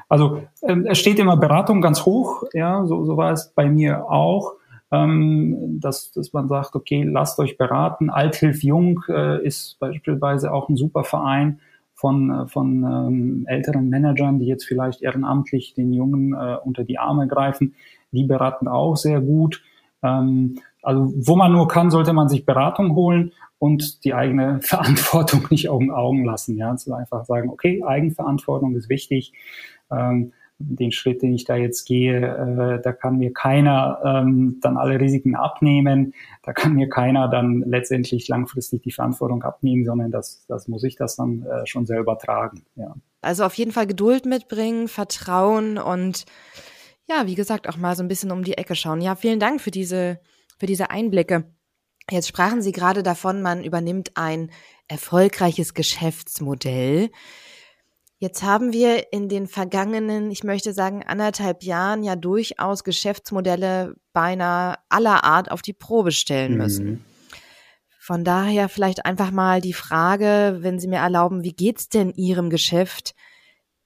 Also 0.07 0.44
ähm, 0.62 0.86
es 0.88 1.00
steht 1.00 1.19
immer 1.19 1.38
Beratung 1.38 1.81
ganz 1.81 2.06
hoch, 2.06 2.44
ja, 2.53 2.86
so, 2.86 3.06
so 3.06 3.18
war 3.18 3.31
es 3.31 3.51
bei 3.53 3.69
mir 3.69 4.09
auch 4.09 4.53
ähm, 4.92 5.80
dass, 5.80 6.12
dass 6.12 6.34
man 6.34 6.48
sagt, 6.48 6.76
okay, 6.76 7.04
lasst 7.04 7.40
euch 7.40 7.58
beraten. 7.58 8.10
Althilf 8.10 8.64
Jung 8.64 9.02
äh, 9.08 9.44
ist 9.46 9.80
beispielsweise 9.80 10.54
auch 10.54 10.68
ein 10.68 10.76
super 10.76 11.04
Verein 11.04 11.60
von, 11.94 12.30
äh, 12.30 12.48
von 12.48 12.84
ähm, 12.84 13.46
älteren 13.48 13.90
Managern, 13.90 14.40
die 14.40 14.48
jetzt 14.48 14.66
vielleicht 14.66 15.02
ehrenamtlich 15.02 15.74
den 15.74 15.94
Jungen 15.94 16.34
äh, 16.34 16.58
unter 16.64 16.84
die 16.84 17.00
Arme 17.00 17.28
greifen. 17.28 17.76
Die 18.12 18.26
beraten 18.26 18.68
auch 18.68 18.98
sehr 18.98 19.22
gut. 19.22 19.62
Ähm, 20.04 20.60
also 20.84 21.14
wo 21.16 21.36
man 21.36 21.54
nur 21.54 21.68
kann, 21.68 21.92
sollte 21.92 22.12
man 22.12 22.28
sich 22.28 22.46
Beratung 22.46 22.96
holen 22.96 23.32
und 23.60 24.04
die 24.04 24.14
eigene 24.14 24.60
Verantwortung 24.62 25.48
nicht 25.52 25.70
Augen 25.70 25.92
Augen 25.92 26.26
lassen. 26.26 26.58
Ja, 26.58 26.76
zu 26.76 26.94
einfach 26.94 27.24
sagen, 27.26 27.50
okay, 27.50 27.82
Eigenverantwortung 27.84 28.76
ist 28.76 28.90
wichtig. 28.90 29.32
Ähm, 29.90 30.34
den 30.63 30.92
Schritt, 30.92 31.22
den 31.22 31.34
ich 31.34 31.46
da 31.46 31.56
jetzt 31.56 31.86
gehe, 31.86 32.18
äh, 32.18 32.81
da 32.81 32.92
kann 32.94 33.18
mir 33.18 33.34
keiner 33.34 34.00
ähm, 34.04 34.60
dann 34.62 34.78
alle 34.78 35.00
Risiken 35.00 35.36
abnehmen, 35.36 36.13
da 36.44 36.54
kann 36.54 36.74
mir 36.74 36.90
keiner 36.90 37.28
dann 37.28 37.63
letztendlich 37.66 38.28
langfristig 38.28 38.81
die 38.84 38.92
Verantwortung 38.92 39.44
abnehmen, 39.44 39.86
sondern 39.86 40.12
das, 40.12 40.46
das 40.48 40.68
muss 40.68 40.84
ich 40.84 40.96
das 40.96 41.16
dann 41.16 41.44
äh, 41.44 41.66
schon 41.66 41.86
selber 41.86 42.18
tragen. 42.18 42.63
Ja. 42.75 42.96
Also 43.22 43.44
auf 43.44 43.54
jeden 43.56 43.72
Fall 43.72 43.88
Geduld 43.88 44.25
mitbringen, 44.25 44.88
Vertrauen 44.88 45.78
und 45.78 46.25
ja, 47.08 47.28
wie 47.28 47.36
gesagt, 47.36 47.68
auch 47.68 47.78
mal 47.78 47.96
so 47.96 48.04
ein 48.04 48.08
bisschen 48.08 48.31
um 48.31 48.44
die 48.44 48.58
Ecke 48.58 48.75
schauen. 48.75 49.02
Ja, 49.02 49.16
vielen 49.16 49.40
Dank 49.40 49.62
für 49.62 49.72
diese, 49.72 50.19
für 50.58 50.66
diese 50.66 50.90
Einblicke. 50.90 51.46
Jetzt 52.10 52.28
sprachen 52.28 52.62
Sie 52.62 52.72
gerade 52.72 53.04
davon, 53.04 53.42
man 53.42 53.63
übernimmt 53.63 54.12
ein 54.16 54.52
erfolgreiches 54.88 55.74
Geschäftsmodell. 55.74 57.10
Jetzt 58.22 58.44
haben 58.44 58.72
wir 58.72 59.12
in 59.12 59.30
den 59.30 59.48
vergangenen, 59.48 60.30
ich 60.30 60.44
möchte 60.44 60.74
sagen, 60.74 61.02
anderthalb 61.02 61.64
Jahren 61.64 62.04
ja 62.04 62.16
durchaus 62.16 62.84
Geschäftsmodelle 62.84 63.96
beinahe 64.14 64.76
aller 64.90 65.24
Art 65.24 65.50
auf 65.50 65.64
die 65.64 65.74
Probe 65.74 66.12
stellen 66.12 66.56
müssen. 66.56 66.86
Mhm. 66.86 67.02
Von 68.00 68.24
daher 68.24 68.70
vielleicht 68.70 69.08
einfach 69.08 69.32
mal 69.32 69.60
die 69.60 69.74
Frage, 69.74 70.60
wenn 70.60 70.78
Sie 70.78 70.88
mir 70.88 71.00
erlauben, 71.00 71.44
wie 71.44 71.54
geht's 71.54 71.90
denn 71.90 72.12
Ihrem 72.12 72.52
Geschäft 72.52 73.16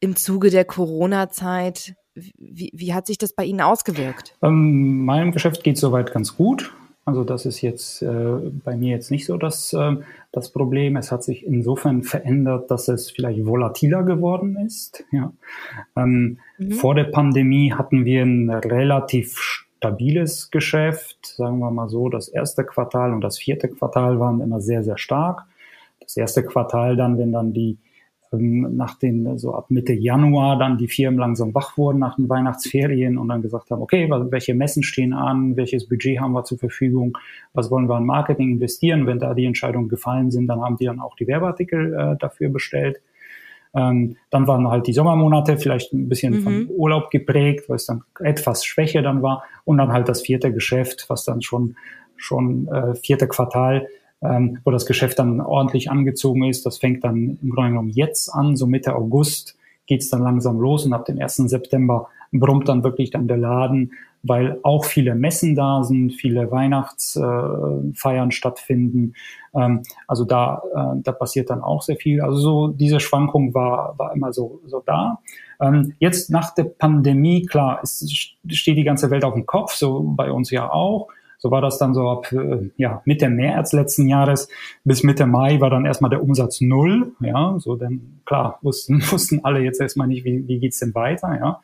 im 0.01 0.17
Zuge 0.17 0.49
der 0.49 0.65
Corona-Zeit? 0.65 1.95
Wie, 2.13 2.71
wie 2.73 2.93
hat 2.93 3.07
sich 3.07 3.17
das 3.17 3.33
bei 3.35 3.45
Ihnen 3.45 3.61
ausgewirkt? 3.61 4.35
Ähm, 4.43 5.05
meinem 5.05 5.31
Geschäft 5.31 5.63
geht 5.63 5.77
soweit 5.77 6.11
ganz 6.11 6.35
gut. 6.35 6.73
Also 7.07 7.23
das 7.23 7.45
ist 7.45 7.61
jetzt 7.61 8.01
äh, 8.01 8.49
bei 8.63 8.75
mir 8.75 8.89
jetzt 8.89 9.11
nicht 9.11 9.27
so 9.27 9.37
das, 9.37 9.73
äh, 9.73 9.95
das 10.31 10.51
Problem. 10.51 10.97
Es 10.97 11.11
hat 11.11 11.23
sich 11.23 11.45
insofern 11.45 12.01
verändert, 12.03 12.71
dass 12.71 12.87
es 12.87 13.11
vielleicht 13.11 13.45
volatiler 13.45 14.01
geworden 14.01 14.57
ist. 14.65 15.03
Ja. 15.11 15.31
Ähm, 15.95 16.39
mhm. 16.57 16.71
Vor 16.71 16.95
der 16.95 17.05
Pandemie 17.05 17.71
hatten 17.71 18.05
wir 18.05 18.23
ein 18.23 18.49
relativ 18.49 19.65
stabiles 19.77 20.49
Geschäft, 20.49 21.27
sagen 21.27 21.59
wir 21.59 21.69
mal 21.69 21.89
so. 21.89 22.09
Das 22.09 22.27
erste 22.27 22.63
Quartal 22.63 23.13
und 23.13 23.21
das 23.21 23.37
vierte 23.37 23.69
Quartal 23.69 24.19
waren 24.19 24.41
immer 24.41 24.59
sehr, 24.59 24.83
sehr 24.83 24.97
stark. 24.97 25.45
Das 25.99 26.17
erste 26.17 26.43
Quartal 26.43 26.95
dann, 26.95 27.19
wenn 27.19 27.31
dann 27.31 27.53
die 27.53 27.77
ähm, 28.37 28.75
nach 28.75 28.97
den, 28.97 29.37
so 29.37 29.53
ab 29.53 29.65
Mitte 29.69 29.93
Januar 29.93 30.57
dann 30.57 30.77
die 30.77 30.87
Firmen 30.87 31.19
langsam 31.19 31.53
wach 31.53 31.77
wurden 31.77 31.99
nach 31.99 32.15
den 32.15 32.29
Weihnachtsferien 32.29 33.17
und 33.17 33.27
dann 33.29 33.41
gesagt 33.41 33.71
haben, 33.71 33.81
okay, 33.81 34.09
welche 34.09 34.53
Messen 34.53 34.83
stehen 34.83 35.13
an, 35.13 35.55
welches 35.57 35.87
Budget 35.87 36.19
haben 36.19 36.33
wir 36.33 36.43
zur 36.43 36.57
Verfügung, 36.57 37.17
was 37.53 37.71
wollen 37.71 37.87
wir 37.87 37.97
in 37.97 38.05
Marketing 38.05 38.51
investieren. 38.51 39.07
Wenn 39.07 39.19
da 39.19 39.33
die 39.33 39.45
Entscheidungen 39.45 39.89
gefallen 39.89 40.31
sind, 40.31 40.47
dann 40.47 40.61
haben 40.61 40.77
die 40.77 40.85
dann 40.85 40.99
auch 40.99 41.15
die 41.15 41.27
Werbeartikel 41.27 41.93
äh, 41.93 42.17
dafür 42.17 42.49
bestellt. 42.49 43.01
Ähm, 43.75 44.15
dann 44.29 44.47
waren 44.47 44.69
halt 44.69 44.87
die 44.87 44.93
Sommermonate 44.93 45.57
vielleicht 45.57 45.93
ein 45.93 46.07
bisschen 46.07 46.37
mhm. 46.37 46.43
von 46.43 46.67
Urlaub 46.69 47.11
geprägt, 47.11 47.67
weil 47.67 47.75
es 47.75 47.85
dann 47.85 48.03
etwas 48.19 48.65
schwächer 48.65 49.01
dann 49.01 49.21
war. 49.21 49.43
Und 49.65 49.77
dann 49.77 49.91
halt 49.91 50.07
das 50.07 50.21
vierte 50.21 50.53
Geschäft, 50.53 51.05
was 51.09 51.25
dann 51.25 51.41
schon, 51.41 51.75
schon 52.15 52.67
äh, 52.69 52.95
vierte 52.95 53.27
Quartal 53.27 53.87
ähm, 54.21 54.59
wo 54.63 54.71
das 54.71 54.85
Geschäft 54.85 55.19
dann 55.19 55.41
ordentlich 55.41 55.89
angezogen 55.89 56.43
ist. 56.43 56.65
Das 56.65 56.77
fängt 56.77 57.03
dann 57.03 57.37
im 57.41 57.49
Grunde 57.49 57.71
genommen 57.71 57.89
jetzt 57.89 58.29
an, 58.29 58.55
so 58.55 58.67
Mitte 58.67 58.95
August 58.95 59.57
geht's 59.87 60.09
dann 60.09 60.21
langsam 60.21 60.59
los 60.59 60.85
und 60.85 60.93
ab 60.93 61.05
dem 61.05 61.19
1. 61.19 61.35
September 61.35 62.07
brummt 62.31 62.67
dann 62.67 62.83
wirklich 62.83 63.11
dann 63.11 63.27
der 63.27 63.37
Laden, 63.37 63.93
weil 64.23 64.59
auch 64.63 64.85
viele 64.85 65.13
Messen 65.15 65.55
da 65.55 65.83
sind, 65.83 66.11
viele 66.11 66.51
Weihnachtsfeiern 66.51 68.29
äh, 68.29 68.31
stattfinden. 68.31 69.13
Ähm, 69.53 69.83
also 70.07 70.25
da, 70.25 70.63
äh, 70.73 71.01
da 71.01 71.11
passiert 71.11 71.49
dann 71.51 71.61
auch 71.61 71.83
sehr 71.83 71.95
viel. 71.95 72.21
Also 72.21 72.37
so 72.37 72.67
diese 72.69 72.99
Schwankung 72.99 73.53
war, 73.53 73.97
war 73.99 74.13
immer 74.13 74.33
so, 74.33 74.61
so 74.65 74.81
da. 74.83 75.19
Ähm, 75.61 75.93
jetzt 75.99 76.31
nach 76.31 76.53
der 76.55 76.63
Pandemie, 76.63 77.45
klar, 77.45 77.79
es 77.83 78.05
steht 78.49 78.77
die 78.77 78.83
ganze 78.83 79.11
Welt 79.11 79.23
auf 79.23 79.35
dem 79.35 79.45
Kopf, 79.45 79.73
so 79.73 80.01
bei 80.01 80.31
uns 80.31 80.49
ja 80.49 80.71
auch. 80.71 81.07
So 81.37 81.51
war 81.51 81.61
das 81.61 81.77
dann 81.77 81.93
so 81.93 82.09
ab 82.09 82.31
äh, 82.31 82.69
ja, 82.77 83.01
Mitte 83.05 83.29
März 83.29 83.73
letzten 83.73 84.07
Jahres 84.07 84.47
bis 84.83 85.03
Mitte 85.03 85.25
Mai 85.25 85.59
war 85.59 85.69
dann 85.69 85.85
erstmal 85.85 86.09
der 86.09 86.23
Umsatz 86.23 86.61
null. 86.61 87.13
Ja, 87.19 87.55
so 87.59 87.75
denn 87.75 88.21
klar 88.25 88.59
wussten, 88.61 89.01
wussten 89.11 89.43
alle 89.43 89.59
jetzt 89.59 89.81
erstmal 89.81 90.07
nicht, 90.07 90.25
wie, 90.25 90.47
wie 90.47 90.59
geht's 90.59 90.79
denn 90.79 90.95
weiter. 90.95 91.37
Ja, 91.39 91.61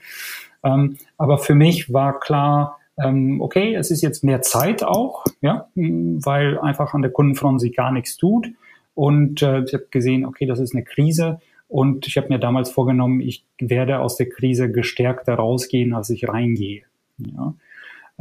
ähm, 0.63 0.97
aber 1.17 1.37
für 1.37 1.55
mich 1.55 1.91
war 1.93 2.19
klar, 2.19 2.79
ähm, 2.97 3.41
okay, 3.41 3.75
es 3.75 3.91
ist 3.91 4.01
jetzt 4.01 4.23
mehr 4.23 4.41
Zeit 4.41 4.83
auch, 4.83 5.25
ja, 5.41 5.67
weil 5.75 6.59
einfach 6.59 6.93
an 6.93 7.01
der 7.01 7.11
Kundenfront 7.11 7.61
sich 7.61 7.75
gar 7.75 7.91
nichts 7.91 8.17
tut. 8.17 8.49
Und 8.93 9.41
äh, 9.41 9.63
ich 9.63 9.73
habe 9.73 9.87
gesehen, 9.89 10.25
okay, 10.25 10.45
das 10.45 10.59
ist 10.59 10.75
eine 10.75 10.83
Krise. 10.83 11.39
Und 11.67 12.05
ich 12.07 12.17
habe 12.17 12.27
mir 12.27 12.39
damals 12.39 12.69
vorgenommen, 12.69 13.21
ich 13.21 13.45
werde 13.57 13.99
aus 13.99 14.17
der 14.17 14.27
Krise 14.27 14.69
gestärkter 14.69 15.35
rausgehen, 15.35 15.93
als 15.93 16.09
ich 16.09 16.27
reingehe. 16.27 16.83
Ja. 17.17 17.53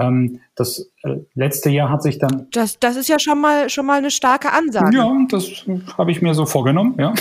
Ähm, 0.00 0.40
das 0.54 0.90
äh, 1.02 1.16
letzte 1.35 1.71
Jahr 1.71 1.90
hat 1.90 2.02
sich 2.02 2.19
dann. 2.19 2.49
Das, 2.52 2.78
das 2.78 2.97
ist 2.97 3.09
ja 3.09 3.19
schon 3.19 3.40
mal, 3.40 3.69
schon 3.69 3.87
mal 3.87 3.99
eine 3.99 4.11
starke 4.11 4.52
Ansage. 4.52 4.97
Ja, 4.97 5.12
das 5.28 5.47
habe 5.99 6.11
ich 6.11 6.23
mir 6.23 6.35
so 6.35 6.47
vorgenommen, 6.47 6.95
ja. 6.99 7.12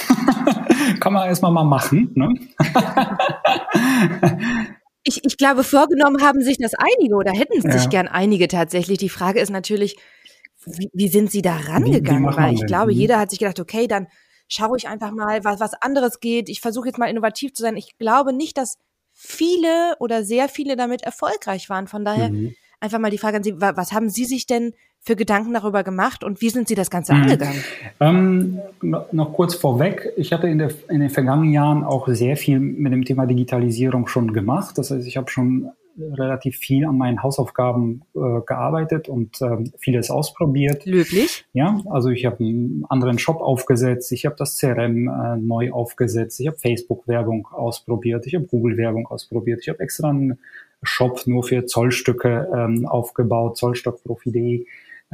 Kann 1.00 1.14
man 1.14 1.28
erstmal 1.28 1.52
mal 1.52 1.66
machen. 1.66 2.12
Ne? 2.16 2.34
ich, 5.04 5.24
ich 5.24 5.38
glaube, 5.38 5.64
vorgenommen 5.64 6.22
haben 6.22 6.42
sich 6.42 6.58
das 6.58 6.74
einige 6.74 7.16
oder 7.16 7.32
hätten 7.32 7.58
es 7.58 7.66
ja. 7.66 7.72
sich 7.72 7.90
gern 7.90 8.08
einige 8.08 8.48
tatsächlich. 8.48 8.98
Die 8.98 9.10
Frage 9.10 9.40
ist 9.40 9.50
natürlich, 9.50 9.98
wie, 10.66 10.90
wie 10.94 11.08
sind 11.10 11.32
Sie 11.32 11.42
da 11.42 11.56
rangegangen? 11.56 12.24
Wie, 12.24 12.32
wie 12.32 12.38
Weil 12.38 12.54
ich 12.54 12.66
glaube, 12.66 12.92
mhm. 12.94 12.98
jeder 12.98 13.20
hat 13.20 13.30
sich 13.30 13.40
gedacht, 13.40 13.60
okay, 13.60 13.88
dann 13.88 14.08
schaue 14.48 14.78
ich 14.78 14.88
einfach 14.88 15.12
mal, 15.12 15.44
was, 15.44 15.60
was 15.60 15.74
anderes 15.82 16.20
geht. 16.20 16.50
Ich 16.50 16.62
versuche 16.62 16.88
jetzt 16.88 16.98
mal 16.98 17.10
innovativ 17.10 17.54
zu 17.54 17.62
sein. 17.62 17.78
Ich 17.78 17.98
glaube 17.98 18.34
nicht, 18.34 18.58
dass 18.58 18.78
viele 19.14 19.96
oder 20.00 20.24
sehr 20.24 20.48
viele 20.50 20.76
damit 20.76 21.02
erfolgreich 21.02 21.70
waren. 21.70 21.88
Von 21.88 22.06
daher 22.06 22.30
mhm. 22.30 22.56
Einfach 22.80 23.00
mal 23.00 23.12
die 23.12 23.18
Frage 23.18 23.38
an 23.38 23.44
Sie, 23.44 23.60
was 23.60 23.92
haben 23.92 24.10
Sie 24.10 24.26
sich 24.26 24.46
denn 24.46 24.74
für 25.02 25.16
Gedanken 25.16 25.54
darüber 25.54 25.84
gemacht 25.84 26.24
und 26.24 26.42
wie 26.42 26.50
sind 26.50 26.68
Sie 26.68 26.76
das 26.76 26.90
Ganze 26.90 27.14
mhm. 27.14 27.22
angegangen? 27.24 27.64
Ähm, 28.00 28.60
noch 29.12 29.34
kurz 29.34 29.56
vorweg, 29.56 30.12
ich 30.18 30.34
hatte 30.34 30.48
in, 30.48 30.58
der, 30.58 30.72
in 30.90 31.00
den 31.00 31.10
vergangenen 31.10 31.54
Jahren 31.54 31.84
auch 31.84 32.08
sehr 32.10 32.36
viel 32.36 32.60
mit 32.60 32.92
dem 32.92 33.06
Thema 33.06 33.26
Digitalisierung 33.26 34.08
schon 34.08 34.34
gemacht. 34.34 34.78
Das 34.78 34.92
heißt, 34.92 35.08
ich 35.08 35.18
habe 35.18 35.30
schon 35.30 35.72
relativ 36.00 36.58
viel 36.58 36.86
an 36.86 36.98
meinen 36.98 37.24
Hausaufgaben 37.24 38.04
äh, 38.16 38.42
gearbeitet 38.46 39.10
und 39.10 39.42
äh, 39.42 39.58
vieles 39.80 40.10
ausprobiert. 40.10 40.86
Löblich. 40.86 41.46
Ja, 41.54 41.82
also 41.90 42.10
ich 42.10 42.26
habe 42.26 42.40
einen 42.40 42.86
anderen 42.90 43.20
Shop 43.20 43.42
aufgesetzt, 43.42 44.12
ich 44.12 44.26
habe 44.26 44.36
das 44.38 44.58
CRM 44.58 45.08
äh, 45.08 45.38
neu 45.38 45.72
aufgesetzt, 45.72 46.40
ich 46.40 46.48
habe 46.48 46.58
Facebook-Werbung 46.58 47.48
ausprobiert, 47.48 48.26
ich 48.28 48.36
habe 48.36 48.46
Google-Werbung 48.46 49.08
ausprobiert, 49.08 49.60
ich 49.62 49.70
habe 49.70 49.80
extra 49.80 50.10
einen 50.10 50.40
Shop 50.84 51.22
nur 51.26 51.44
für 51.44 51.66
Zollstücke 51.66 52.50
ähm, 52.54 52.86
aufgebaut, 52.86 53.58
zollstockprofi.de 53.58 54.66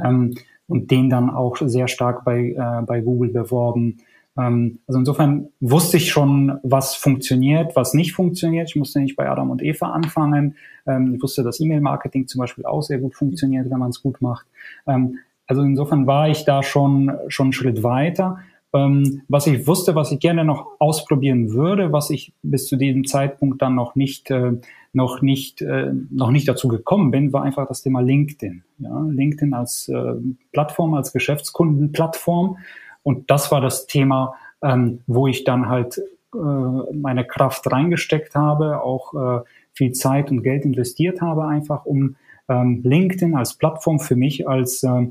ähm, 0.02 0.34
und 0.68 0.90
den 0.90 1.10
dann 1.10 1.30
auch 1.30 1.56
sehr 1.60 1.88
stark 1.88 2.24
bei, 2.24 2.50
äh, 2.50 2.82
bei 2.86 3.00
Google 3.00 3.30
beworben. 3.30 3.98
Ähm, 4.38 4.80
also 4.86 4.98
insofern 4.98 5.48
wusste 5.60 5.96
ich 5.96 6.10
schon, 6.10 6.58
was 6.62 6.94
funktioniert, 6.94 7.74
was 7.76 7.94
nicht 7.94 8.12
funktioniert. 8.12 8.68
Ich 8.68 8.76
musste 8.76 9.00
nicht 9.00 9.16
bei 9.16 9.28
Adam 9.28 9.50
und 9.50 9.62
Eva 9.62 9.90
anfangen. 9.90 10.56
Ähm, 10.86 11.14
ich 11.14 11.22
wusste, 11.22 11.42
dass 11.42 11.60
E-Mail-Marketing 11.60 12.26
zum 12.26 12.40
Beispiel 12.40 12.66
auch 12.66 12.82
sehr 12.82 12.98
gut 12.98 13.14
funktioniert, 13.14 13.70
wenn 13.70 13.78
man 13.78 13.90
es 13.90 14.02
gut 14.02 14.20
macht. 14.20 14.46
Ähm, 14.86 15.18
also 15.46 15.62
insofern 15.62 16.06
war 16.06 16.28
ich 16.28 16.44
da 16.44 16.62
schon, 16.62 17.12
schon 17.28 17.46
einen 17.46 17.52
Schritt 17.52 17.82
weiter. 17.82 18.38
Ähm, 18.72 19.22
was 19.28 19.46
ich 19.46 19.66
wusste, 19.66 19.94
was 19.94 20.12
ich 20.12 20.18
gerne 20.18 20.44
noch 20.44 20.66
ausprobieren 20.78 21.52
würde, 21.52 21.92
was 21.92 22.10
ich 22.10 22.32
bis 22.42 22.66
zu 22.66 22.76
diesem 22.76 23.04
Zeitpunkt 23.06 23.62
dann 23.62 23.74
noch 23.74 23.94
nicht, 23.94 24.30
äh, 24.30 24.52
noch 24.92 25.22
nicht, 25.22 25.62
äh, 25.62 25.92
noch 26.10 26.30
nicht 26.30 26.48
dazu 26.48 26.68
gekommen 26.68 27.10
bin, 27.10 27.32
war 27.32 27.42
einfach 27.42 27.68
das 27.68 27.82
Thema 27.82 28.00
LinkedIn. 28.00 28.62
Ja, 28.78 29.00
LinkedIn 29.00 29.54
als 29.54 29.88
äh, 29.88 30.14
Plattform, 30.52 30.94
als 30.94 31.12
Geschäftskundenplattform. 31.12 32.58
Und 33.02 33.30
das 33.30 33.50
war 33.52 33.60
das 33.60 33.86
Thema, 33.86 34.34
ähm, 34.62 35.00
wo 35.06 35.26
ich 35.26 35.44
dann 35.44 35.68
halt 35.68 35.98
äh, 36.34 36.38
meine 36.38 37.24
Kraft 37.24 37.70
reingesteckt 37.70 38.34
habe, 38.34 38.82
auch 38.82 39.14
äh, 39.14 39.44
viel 39.72 39.92
Zeit 39.92 40.30
und 40.30 40.42
Geld 40.42 40.64
investiert 40.64 41.20
habe, 41.20 41.46
einfach 41.46 41.84
um 41.84 42.16
ähm, 42.48 42.80
LinkedIn 42.82 43.34
als 43.34 43.54
Plattform 43.54 44.00
für 44.00 44.16
mich 44.16 44.48
als 44.48 44.82
äh, 44.82 45.08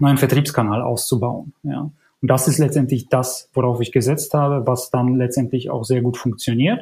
neuen 0.00 0.18
Vertriebskanal 0.18 0.82
auszubauen. 0.82 1.54
Ja. 1.62 1.90
Und 2.24 2.30
das 2.30 2.48
ist 2.48 2.56
letztendlich 2.56 3.10
das, 3.10 3.50
worauf 3.52 3.82
ich 3.82 3.92
gesetzt 3.92 4.32
habe, 4.32 4.66
was 4.66 4.90
dann 4.90 5.18
letztendlich 5.18 5.68
auch 5.68 5.84
sehr 5.84 6.00
gut 6.00 6.16
funktioniert. 6.16 6.80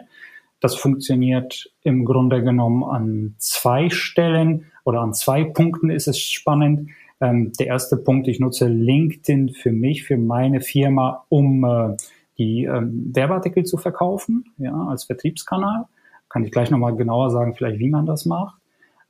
Das 0.60 0.76
funktioniert 0.76 1.68
im 1.82 2.04
Grunde 2.04 2.44
genommen 2.44 2.84
an 2.84 3.34
zwei 3.38 3.90
Stellen 3.90 4.66
oder 4.84 5.00
an 5.00 5.14
zwei 5.14 5.42
Punkten 5.42 5.90
ist 5.90 6.06
es 6.06 6.20
spannend. 6.20 6.90
Ähm, 7.20 7.50
der 7.58 7.66
erste 7.66 7.96
Punkt, 7.96 8.28
ich 8.28 8.38
nutze 8.38 8.68
LinkedIn 8.68 9.48
für 9.48 9.72
mich, 9.72 10.04
für 10.04 10.16
meine 10.16 10.60
Firma, 10.60 11.24
um 11.28 11.64
äh, 11.64 11.96
die 12.38 12.66
ähm, 12.66 13.10
Werbeartikel 13.12 13.64
zu 13.64 13.78
verkaufen, 13.78 14.44
ja, 14.58 14.72
als 14.86 15.02
Vertriebskanal. 15.02 15.86
Kann 16.28 16.44
ich 16.44 16.52
gleich 16.52 16.70
nochmal 16.70 16.94
genauer 16.94 17.30
sagen, 17.32 17.54
vielleicht 17.56 17.80
wie 17.80 17.90
man 17.90 18.06
das 18.06 18.26
macht. 18.26 18.61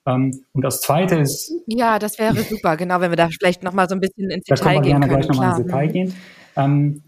Ähm, 0.06 0.44
und 0.52 0.62
das 0.62 0.80
zweite 0.80 1.16
ist. 1.16 1.52
Ja, 1.66 1.98
das 1.98 2.18
wäre 2.18 2.36
super, 2.42 2.76
genau, 2.76 3.00
wenn 3.00 3.10
wir 3.10 3.16
da 3.16 3.28
vielleicht 3.28 3.62
nochmal 3.62 3.88
so 3.88 3.94
ein 3.94 4.00
bisschen 4.00 4.30
ins 4.30 4.44
Detail 4.44 4.80
gehen. 4.80 5.00
Da 5.00 5.00
können 5.00 5.02
wir 5.02 5.08
gerne 5.08 5.08
gleich 5.08 5.28
nochmal 5.28 5.58
ins 5.58 5.66
Detail 5.66 5.88
gehen. 5.88 6.14
Ähm, 6.56 7.02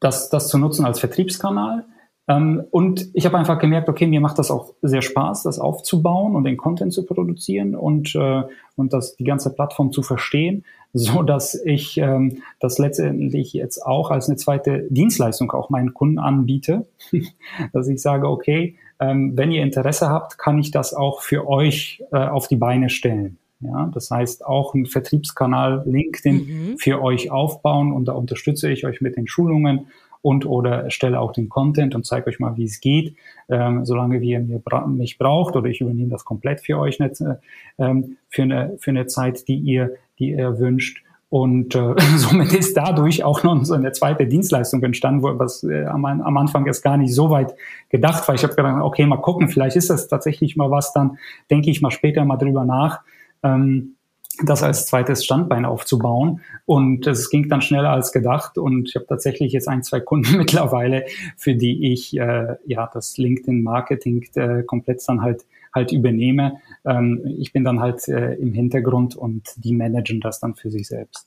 das, 0.00 0.28
das 0.30 0.48
zu 0.48 0.58
nutzen 0.58 0.84
als 0.84 1.00
Vertriebskanal. 1.00 1.84
Ähm, 2.28 2.64
und 2.70 3.08
ich 3.14 3.26
habe 3.26 3.36
einfach 3.38 3.58
gemerkt, 3.58 3.88
okay, 3.88 4.06
mir 4.06 4.20
macht 4.20 4.38
das 4.38 4.50
auch 4.50 4.74
sehr 4.82 5.02
Spaß, 5.02 5.42
das 5.42 5.58
aufzubauen 5.58 6.36
und 6.36 6.44
den 6.44 6.56
Content 6.56 6.92
zu 6.92 7.04
produzieren 7.04 7.74
und, 7.74 8.14
äh, 8.14 8.42
und 8.76 8.92
das, 8.92 9.16
die 9.16 9.24
ganze 9.24 9.52
Plattform 9.52 9.92
zu 9.92 10.02
verstehen, 10.02 10.64
so 10.92 11.22
dass 11.22 11.54
ich 11.54 11.96
ähm, 11.98 12.42
das 12.60 12.78
letztendlich 12.78 13.54
jetzt 13.54 13.78
auch 13.78 14.10
als 14.10 14.28
eine 14.28 14.36
zweite 14.36 14.86
Dienstleistung 14.90 15.50
auch 15.52 15.70
meinen 15.70 15.94
Kunden 15.94 16.18
anbiete, 16.18 16.86
dass 17.72 17.88
ich 17.88 18.00
sage, 18.00 18.28
okay, 18.28 18.76
ähm, 19.02 19.36
wenn 19.36 19.50
ihr 19.50 19.62
Interesse 19.62 20.08
habt, 20.08 20.38
kann 20.38 20.58
ich 20.58 20.70
das 20.70 20.94
auch 20.94 21.22
für 21.22 21.48
euch 21.48 22.02
äh, 22.12 22.16
auf 22.16 22.46
die 22.46 22.56
Beine 22.56 22.88
stellen. 22.88 23.38
Ja, 23.60 23.90
das 23.92 24.10
heißt 24.10 24.44
auch 24.44 24.74
einen 24.74 24.86
Vertriebskanal 24.86 25.84
LinkedIn 25.86 26.36
mhm. 26.36 26.78
für 26.78 27.00
euch 27.00 27.30
aufbauen 27.30 27.92
und 27.92 28.06
da 28.06 28.12
unterstütze 28.12 28.70
ich 28.70 28.86
euch 28.86 29.00
mit 29.00 29.16
den 29.16 29.28
Schulungen 29.28 29.86
und 30.20 30.46
oder 30.46 30.90
stelle 30.90 31.20
auch 31.20 31.32
den 31.32 31.48
Content 31.48 31.94
und 31.94 32.06
zeige 32.06 32.28
euch 32.28 32.40
mal, 32.40 32.56
wie 32.56 32.64
es 32.64 32.80
geht, 32.80 33.16
ähm, 33.48 33.84
solange 33.84 34.20
wie 34.20 34.30
ihr 34.30 34.40
mir 34.40 34.58
bra 34.58 34.86
mich 34.86 35.18
braucht 35.18 35.56
oder 35.56 35.68
ich 35.68 35.80
übernehme 35.80 36.10
das 36.10 36.24
komplett 36.24 36.60
für 36.60 36.78
euch 36.78 36.98
nicht, 36.98 37.20
äh, 37.20 37.34
ähm, 37.78 38.16
für, 38.28 38.42
eine, 38.42 38.76
für 38.78 38.90
eine 38.90 39.06
Zeit, 39.06 39.46
die 39.48 39.58
ihr, 39.58 39.94
die 40.18 40.30
ihr 40.30 40.58
wünscht. 40.58 41.04
Und 41.32 41.74
äh, 41.74 41.94
somit 42.16 42.52
ist 42.52 42.76
dadurch 42.76 43.24
auch 43.24 43.42
noch 43.42 43.64
so 43.64 43.72
eine 43.72 43.92
zweite 43.92 44.26
Dienstleistung 44.26 44.82
entstanden, 44.82 45.22
wo, 45.22 45.38
was 45.38 45.64
äh, 45.64 45.86
am, 45.86 46.04
am 46.04 46.36
Anfang 46.36 46.66
erst 46.66 46.84
gar 46.84 46.98
nicht 46.98 47.14
so 47.14 47.30
weit 47.30 47.54
gedacht 47.88 48.28
war. 48.28 48.34
Ich 48.34 48.42
habe 48.42 48.54
gedacht, 48.54 48.82
okay, 48.82 49.06
mal 49.06 49.16
gucken, 49.16 49.48
vielleicht 49.48 49.76
ist 49.76 49.88
das 49.88 50.08
tatsächlich 50.08 50.56
mal 50.56 50.70
was, 50.70 50.92
dann 50.92 51.16
denke 51.50 51.70
ich 51.70 51.80
mal 51.80 51.90
später 51.90 52.22
mal 52.26 52.36
drüber 52.36 52.66
nach. 52.66 53.00
Ähm, 53.42 53.96
das 54.44 54.62
als 54.62 54.84
zweites 54.84 55.24
Standbein 55.24 55.64
aufzubauen. 55.64 56.42
Und 56.66 57.06
es 57.06 57.30
ging 57.30 57.48
dann 57.48 57.62
schneller 57.62 57.90
als 57.90 58.12
gedacht. 58.12 58.58
Und 58.58 58.90
ich 58.90 58.94
habe 58.94 59.06
tatsächlich 59.06 59.54
jetzt 59.54 59.68
ein, 59.68 59.82
zwei 59.82 60.00
Kunden 60.00 60.36
mittlerweile, 60.36 61.06
für 61.38 61.54
die 61.54 61.94
ich 61.94 62.14
äh, 62.14 62.56
ja 62.66 62.90
das 62.92 63.16
LinkedIn-Marketing 63.16 64.28
äh, 64.34 64.64
komplett 64.64 65.02
dann 65.06 65.22
halt 65.22 65.46
halt 65.74 65.92
übernehme. 65.92 66.60
Ähm, 66.84 67.22
ich 67.38 67.52
bin 67.52 67.64
dann 67.64 67.80
halt 67.80 68.06
äh, 68.08 68.34
im 68.34 68.52
Hintergrund 68.52 69.16
und 69.16 69.48
die 69.56 69.74
managen 69.74 70.20
das 70.20 70.40
dann 70.40 70.54
für 70.54 70.70
sich 70.70 70.88
selbst. 70.88 71.26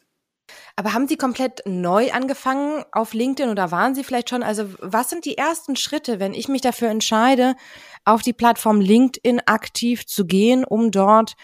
Aber 0.75 0.93
haben 0.93 1.07
Sie 1.07 1.17
komplett 1.17 1.61
neu 1.65 2.11
angefangen 2.11 2.83
auf 2.91 3.13
LinkedIn 3.13 3.51
oder 3.51 3.71
waren 3.71 3.95
Sie 3.95 4.03
vielleicht 4.03 4.29
schon? 4.29 4.43
Also 4.43 4.65
was 4.79 5.09
sind 5.09 5.25
die 5.25 5.37
ersten 5.37 5.75
Schritte, 5.75 6.19
wenn 6.19 6.33
ich 6.33 6.47
mich 6.49 6.61
dafür 6.61 6.89
entscheide, 6.89 7.55
auf 8.03 8.21
die 8.21 8.33
Plattform 8.33 8.81
LinkedIn 8.81 9.41
aktiv 9.45 10.05
zu 10.05 10.25
gehen, 10.25 10.63
um 10.63 10.91
dort 10.91 11.35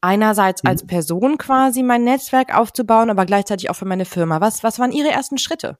einerseits 0.00 0.64
als 0.64 0.82
mhm. 0.82 0.86
Person 0.88 1.38
quasi 1.38 1.82
mein 1.82 2.04
Netzwerk 2.04 2.56
aufzubauen, 2.56 3.10
aber 3.10 3.26
gleichzeitig 3.26 3.70
auch 3.70 3.74
für 3.74 3.84
meine 3.84 4.04
Firma. 4.04 4.40
Was, 4.40 4.62
was 4.62 4.78
waren 4.78 4.92
Ihre 4.92 5.10
ersten 5.10 5.38
Schritte? 5.38 5.78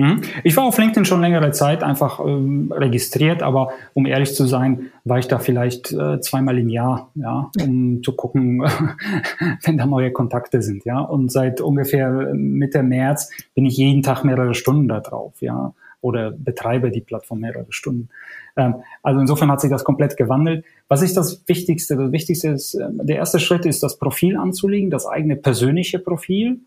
Mhm. 0.00 0.22
Ich 0.44 0.56
war 0.56 0.64
auf 0.64 0.78
LinkedIn 0.78 1.04
schon 1.04 1.20
längere 1.20 1.50
Zeit 1.50 1.82
einfach 1.82 2.20
ähm, 2.20 2.72
registriert, 2.74 3.42
aber 3.42 3.72
um 3.92 4.06
ehrlich 4.06 4.34
zu 4.34 4.46
sein, 4.46 4.86
war 5.04 5.18
ich 5.18 5.28
da 5.28 5.38
vielleicht 5.38 5.92
äh, 5.92 6.20
zweimal 6.20 6.58
im 6.58 6.70
Jahr, 6.70 7.10
ja, 7.14 7.50
um 7.62 8.02
zu 8.02 8.16
gucken, 8.16 8.62
wenn 9.62 9.76
da 9.76 9.84
neue 9.84 10.10
Kontakte 10.10 10.62
sind, 10.62 10.86
ja. 10.86 11.00
Und 11.00 11.30
seit 11.30 11.60
ungefähr 11.60 12.30
Mitte 12.32 12.82
März 12.82 13.30
bin 13.54 13.66
ich 13.66 13.76
jeden 13.76 14.02
Tag 14.02 14.24
mehrere 14.24 14.54
Stunden 14.54 14.88
da 14.88 15.00
drauf, 15.00 15.34
ja, 15.40 15.74
oder 16.00 16.30
betreibe 16.30 16.90
die 16.90 17.02
Plattform 17.02 17.40
mehrere 17.40 17.66
Stunden. 17.68 18.08
Ähm, 18.56 18.76
also 19.02 19.20
insofern 19.20 19.50
hat 19.50 19.60
sich 19.60 19.70
das 19.70 19.84
komplett 19.84 20.16
gewandelt. 20.16 20.64
Was 20.88 21.02
ist 21.02 21.18
das 21.18 21.46
Wichtigste? 21.46 21.96
Das 21.96 22.10
Wichtigste 22.10 22.48
ist, 22.48 22.72
äh, 22.72 22.88
der 22.90 23.16
erste 23.16 23.38
Schritt 23.38 23.66
ist, 23.66 23.82
das 23.82 23.98
Profil 23.98 24.38
anzulegen, 24.38 24.88
das 24.88 25.06
eigene 25.06 25.36
persönliche 25.36 25.98
Profil. 25.98 26.60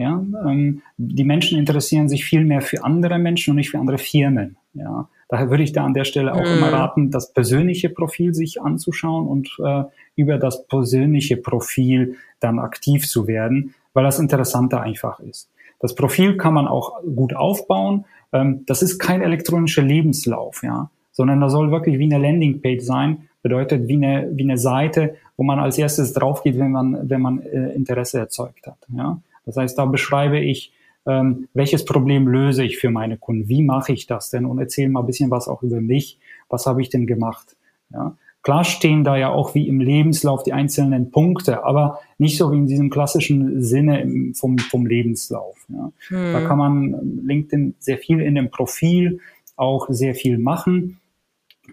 Ja, 0.00 0.24
ähm, 0.46 0.82
die 0.96 1.24
Menschen 1.24 1.58
interessieren 1.58 2.08
sich 2.08 2.24
viel 2.24 2.44
mehr 2.44 2.62
für 2.62 2.84
andere 2.84 3.18
Menschen 3.18 3.50
und 3.50 3.56
nicht 3.56 3.70
für 3.70 3.78
andere 3.78 3.98
Firmen. 3.98 4.56
Ja, 4.72 5.08
daher 5.28 5.50
würde 5.50 5.62
ich 5.62 5.72
da 5.72 5.84
an 5.84 5.94
der 5.94 6.04
Stelle 6.04 6.32
auch 6.32 6.40
mhm. 6.40 6.56
immer 6.56 6.72
raten, 6.72 7.10
das 7.10 7.32
persönliche 7.32 7.90
Profil 7.90 8.32
sich 8.32 8.62
anzuschauen 8.62 9.26
und 9.26 9.50
äh, 9.62 9.84
über 10.16 10.38
das 10.38 10.66
persönliche 10.66 11.36
Profil 11.36 12.16
dann 12.40 12.58
aktiv 12.58 13.08
zu 13.08 13.26
werden, 13.26 13.74
weil 13.92 14.04
das 14.04 14.18
interessanter 14.18 14.80
einfach 14.80 15.20
ist. 15.20 15.50
Das 15.80 15.94
Profil 15.94 16.36
kann 16.36 16.54
man 16.54 16.66
auch 16.66 17.02
gut 17.02 17.36
aufbauen. 17.36 18.06
Ähm, 18.32 18.64
das 18.66 18.82
ist 18.82 18.98
kein 18.98 19.20
elektronischer 19.20 19.82
Lebenslauf, 19.82 20.62
ja 20.62 20.88
sondern 21.12 21.40
da 21.40 21.50
soll 21.50 21.70
wirklich 21.70 21.98
wie 21.98 22.12
eine 22.12 22.16
Landingpage 22.16 22.82
sein, 22.82 23.28
bedeutet 23.42 23.88
wie 23.88 23.96
eine, 23.96 24.30
wie 24.34 24.44
eine 24.44 24.56
Seite, 24.56 25.16
wo 25.36 25.42
man 25.42 25.58
als 25.58 25.76
erstes 25.76 26.14
drauf 26.14 26.42
geht, 26.42 26.58
wenn 26.58 26.70
man, 26.70 27.10
wenn 27.10 27.20
man 27.20 27.42
äh, 27.42 27.74
Interesse 27.74 28.18
erzeugt 28.18 28.66
hat. 28.66 28.78
Ja? 28.94 29.20
Das 29.50 29.56
heißt, 29.56 29.78
da 29.78 29.84
beschreibe 29.84 30.38
ich, 30.38 30.72
ähm, 31.06 31.48
welches 31.54 31.84
Problem 31.84 32.28
löse 32.28 32.62
ich 32.62 32.78
für 32.78 32.90
meine 32.90 33.16
Kunden, 33.16 33.48
wie 33.48 33.62
mache 33.62 33.92
ich 33.92 34.06
das 34.06 34.30
denn 34.30 34.46
und 34.46 34.58
erzähle 34.58 34.90
mal 34.90 35.00
ein 35.00 35.06
bisschen 35.06 35.30
was 35.30 35.48
auch 35.48 35.62
über 35.62 35.80
mich, 35.80 36.18
was 36.48 36.66
habe 36.66 36.82
ich 36.82 36.88
denn 36.88 37.06
gemacht. 37.06 37.56
Ja? 37.92 38.16
Klar 38.42 38.64
stehen 38.64 39.02
da 39.02 39.16
ja 39.16 39.30
auch 39.30 39.54
wie 39.54 39.66
im 39.66 39.80
Lebenslauf 39.80 40.44
die 40.44 40.52
einzelnen 40.52 41.10
Punkte, 41.10 41.64
aber 41.64 41.98
nicht 42.16 42.38
so 42.38 42.52
wie 42.52 42.58
in 42.58 42.66
diesem 42.66 42.88
klassischen 42.90 43.60
Sinne 43.62 44.32
vom, 44.34 44.56
vom 44.58 44.86
Lebenslauf. 44.86 45.56
Ja. 45.68 45.92
Hm. 46.08 46.32
Da 46.32 46.40
kann 46.46 46.58
man 46.58 47.20
LinkedIn 47.26 47.74
sehr 47.80 47.98
viel 47.98 48.20
in 48.20 48.36
dem 48.36 48.50
Profil 48.50 49.18
auch 49.56 49.88
sehr 49.90 50.14
viel 50.14 50.38
machen. 50.38 51.00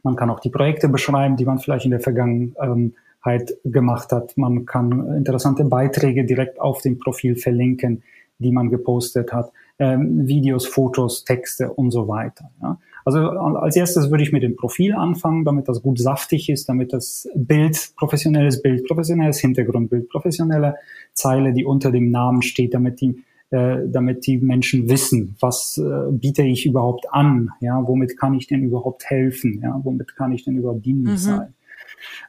Man 0.03 0.15
kann 0.15 0.29
auch 0.29 0.39
die 0.39 0.49
Projekte 0.49 0.89
beschreiben, 0.89 1.37
die 1.37 1.45
man 1.45 1.59
vielleicht 1.59 1.85
in 1.85 1.91
der 1.91 2.01
Vergangenheit 2.01 2.91
halt 3.27 3.57
gemacht 3.63 4.11
hat. 4.11 4.37
Man 4.37 4.65
kann 4.65 5.13
interessante 5.15 5.63
Beiträge 5.65 6.25
direkt 6.25 6.59
auf 6.59 6.81
dem 6.81 6.97
Profil 6.97 7.35
verlinken, 7.35 8.03
die 8.39 8.51
man 8.51 8.69
gepostet 8.69 9.33
hat, 9.33 9.51
ähm, 9.79 10.27
Videos, 10.27 10.65
Fotos, 10.65 11.23
Texte 11.23 11.71
und 11.71 11.91
so 11.91 12.07
weiter. 12.07 12.49
Ja. 12.61 12.79
Also 13.05 13.19
als 13.19 13.75
erstes 13.75 14.11
würde 14.11 14.23
ich 14.23 14.33
mit 14.33 14.43
dem 14.43 14.55
Profil 14.55 14.93
anfangen, 14.93 15.45
damit 15.45 15.69
das 15.69 15.81
gut 15.81 15.97
saftig 15.99 16.49
ist, 16.49 16.67
damit 16.67 16.91
das 16.91 17.29
Bild, 17.35 17.93
professionelles 17.95 18.61
Bild, 18.61 18.85
professionelles 18.85 19.39
Hintergrundbild, 19.39 20.09
professionelle 20.09 20.75
Zeile, 21.13 21.53
die 21.53 21.63
unter 21.63 21.91
dem 21.91 22.11
Namen 22.11 22.41
steht, 22.41 22.73
damit 22.73 22.99
die 22.99 23.23
äh, 23.49 23.87
damit 23.87 24.27
die 24.27 24.39
Menschen 24.39 24.89
wissen, 24.89 25.37
was 25.39 25.77
äh, 25.77 26.11
biete 26.11 26.43
ich 26.43 26.65
überhaupt 26.65 27.05
an, 27.13 27.51
ja, 27.61 27.81
womit 27.87 28.17
kann 28.17 28.33
ich 28.33 28.47
denn 28.47 28.61
überhaupt 28.61 29.05
helfen, 29.09 29.61
ja, 29.63 29.79
womit 29.83 30.17
kann 30.17 30.33
ich 30.33 30.43
denn 30.43 30.57
überhaupt 30.57 30.85
dienlich 30.85 31.13
mhm. 31.13 31.17
sein. 31.17 31.53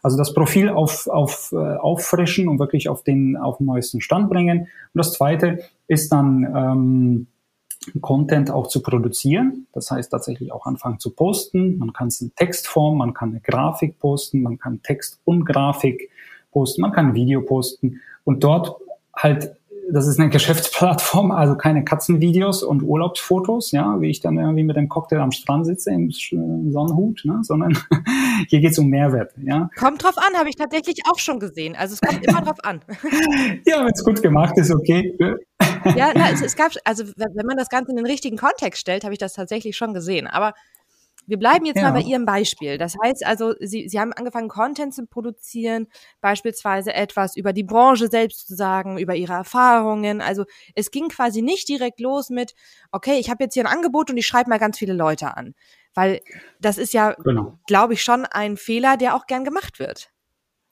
Also 0.02 0.16
das 0.16 0.34
Profil 0.34 0.68
auf, 0.68 1.06
auf, 1.06 1.52
äh, 1.52 1.56
auffrischen 1.56 2.48
und 2.48 2.58
wirklich 2.58 2.88
auf 2.88 3.02
den, 3.02 3.36
auf 3.36 3.58
den 3.58 3.66
neuesten 3.66 4.00
Stand 4.00 4.30
bringen. 4.30 4.60
Und 4.60 4.68
das 4.94 5.12
zweite 5.12 5.60
ist 5.86 6.12
dann, 6.12 6.44
ähm, 6.44 7.26
Content 8.00 8.50
auch 8.50 8.66
zu 8.66 8.82
produzieren. 8.82 9.66
Das 9.72 9.90
heißt 9.90 10.10
tatsächlich 10.10 10.52
auch 10.52 10.66
anfangen 10.66 10.98
zu 10.98 11.10
posten. 11.10 11.78
Man 11.78 11.92
kann 11.92 12.08
es 12.08 12.20
in 12.20 12.34
Textform, 12.34 12.98
man 12.98 13.14
kann 13.14 13.30
eine 13.30 13.40
Grafik 13.40 13.98
posten, 13.98 14.42
man 14.42 14.58
kann 14.58 14.82
Text 14.82 15.20
und 15.24 15.44
Grafik 15.44 16.10
posten, 16.50 16.82
man 16.82 16.92
kann 16.92 17.14
Video 17.14 17.40
posten 17.42 18.00
und 18.24 18.44
dort 18.44 18.76
halt 19.16 19.57
das 19.92 20.06
ist 20.06 20.18
eine 20.18 20.28
Geschäftsplattform, 20.30 21.30
also 21.30 21.56
keine 21.56 21.84
Katzenvideos 21.84 22.62
und 22.62 22.82
Urlaubsfotos, 22.82 23.72
ja, 23.72 24.00
wie 24.00 24.10
ich 24.10 24.20
dann 24.20 24.38
irgendwie 24.38 24.64
mit 24.64 24.76
dem 24.76 24.88
Cocktail 24.88 25.20
am 25.20 25.32
Strand 25.32 25.66
sitze 25.66 25.90
im 25.90 26.10
Sonnenhut, 26.10 27.22
ne, 27.24 27.40
sondern 27.42 27.78
hier 28.48 28.60
geht's 28.60 28.78
um 28.78 28.88
Mehrwert, 28.88 29.32
ja. 29.42 29.70
Kommt 29.76 30.02
drauf 30.02 30.16
an, 30.18 30.38
habe 30.38 30.48
ich 30.48 30.56
tatsächlich 30.56 31.02
auch 31.10 31.18
schon 31.18 31.40
gesehen. 31.40 31.76
Also 31.76 31.94
es 31.94 32.00
kommt 32.00 32.26
immer 32.26 32.42
drauf 32.42 32.58
an. 32.62 32.80
ja, 33.66 33.84
wenn 33.84 33.92
es 33.92 34.04
gut 34.04 34.22
gemacht 34.22 34.56
ist, 34.58 34.70
okay. 34.70 35.14
ja, 35.96 36.12
na, 36.14 36.30
es, 36.32 36.42
es 36.42 36.56
gab, 36.56 36.72
also 36.84 37.04
wenn 37.16 37.46
man 37.46 37.56
das 37.56 37.68
Ganze 37.68 37.90
in 37.90 37.96
den 37.96 38.06
richtigen 38.06 38.36
Kontext 38.36 38.80
stellt, 38.80 39.04
habe 39.04 39.14
ich 39.14 39.18
das 39.18 39.34
tatsächlich 39.34 39.76
schon 39.76 39.94
gesehen. 39.94 40.26
Aber 40.26 40.54
wir 41.28 41.38
bleiben 41.38 41.66
jetzt 41.66 41.76
ja. 41.76 41.82
mal 41.84 41.92
bei 41.92 42.00
Ihrem 42.00 42.24
Beispiel. 42.24 42.78
Das 42.78 42.96
heißt 43.02 43.24
also, 43.24 43.54
Sie, 43.60 43.88
Sie 43.88 44.00
haben 44.00 44.12
angefangen, 44.14 44.48
Content 44.48 44.94
zu 44.94 45.06
produzieren, 45.06 45.86
beispielsweise 46.20 46.94
etwas 46.94 47.36
über 47.36 47.52
die 47.52 47.62
Branche 47.62 48.08
selbst 48.08 48.48
zu 48.48 48.56
sagen, 48.56 48.98
über 48.98 49.14
Ihre 49.14 49.34
Erfahrungen. 49.34 50.22
Also 50.22 50.44
es 50.74 50.90
ging 50.90 51.08
quasi 51.08 51.42
nicht 51.42 51.68
direkt 51.68 52.00
los 52.00 52.30
mit, 52.30 52.54
okay, 52.92 53.18
ich 53.18 53.28
habe 53.28 53.44
jetzt 53.44 53.54
hier 53.54 53.64
ein 53.64 53.72
Angebot 53.72 54.10
und 54.10 54.16
ich 54.16 54.26
schreibe 54.26 54.48
mal 54.48 54.58
ganz 54.58 54.78
viele 54.78 54.94
Leute 54.94 55.36
an. 55.36 55.54
Weil 55.94 56.20
das 56.60 56.78
ist 56.78 56.94
ja, 56.94 57.12
genau. 57.12 57.58
glaube 57.66 57.92
ich, 57.92 58.02
schon 58.02 58.24
ein 58.24 58.56
Fehler, 58.56 58.96
der 58.96 59.14
auch 59.14 59.26
gern 59.26 59.44
gemacht 59.44 59.78
wird. 59.78 60.10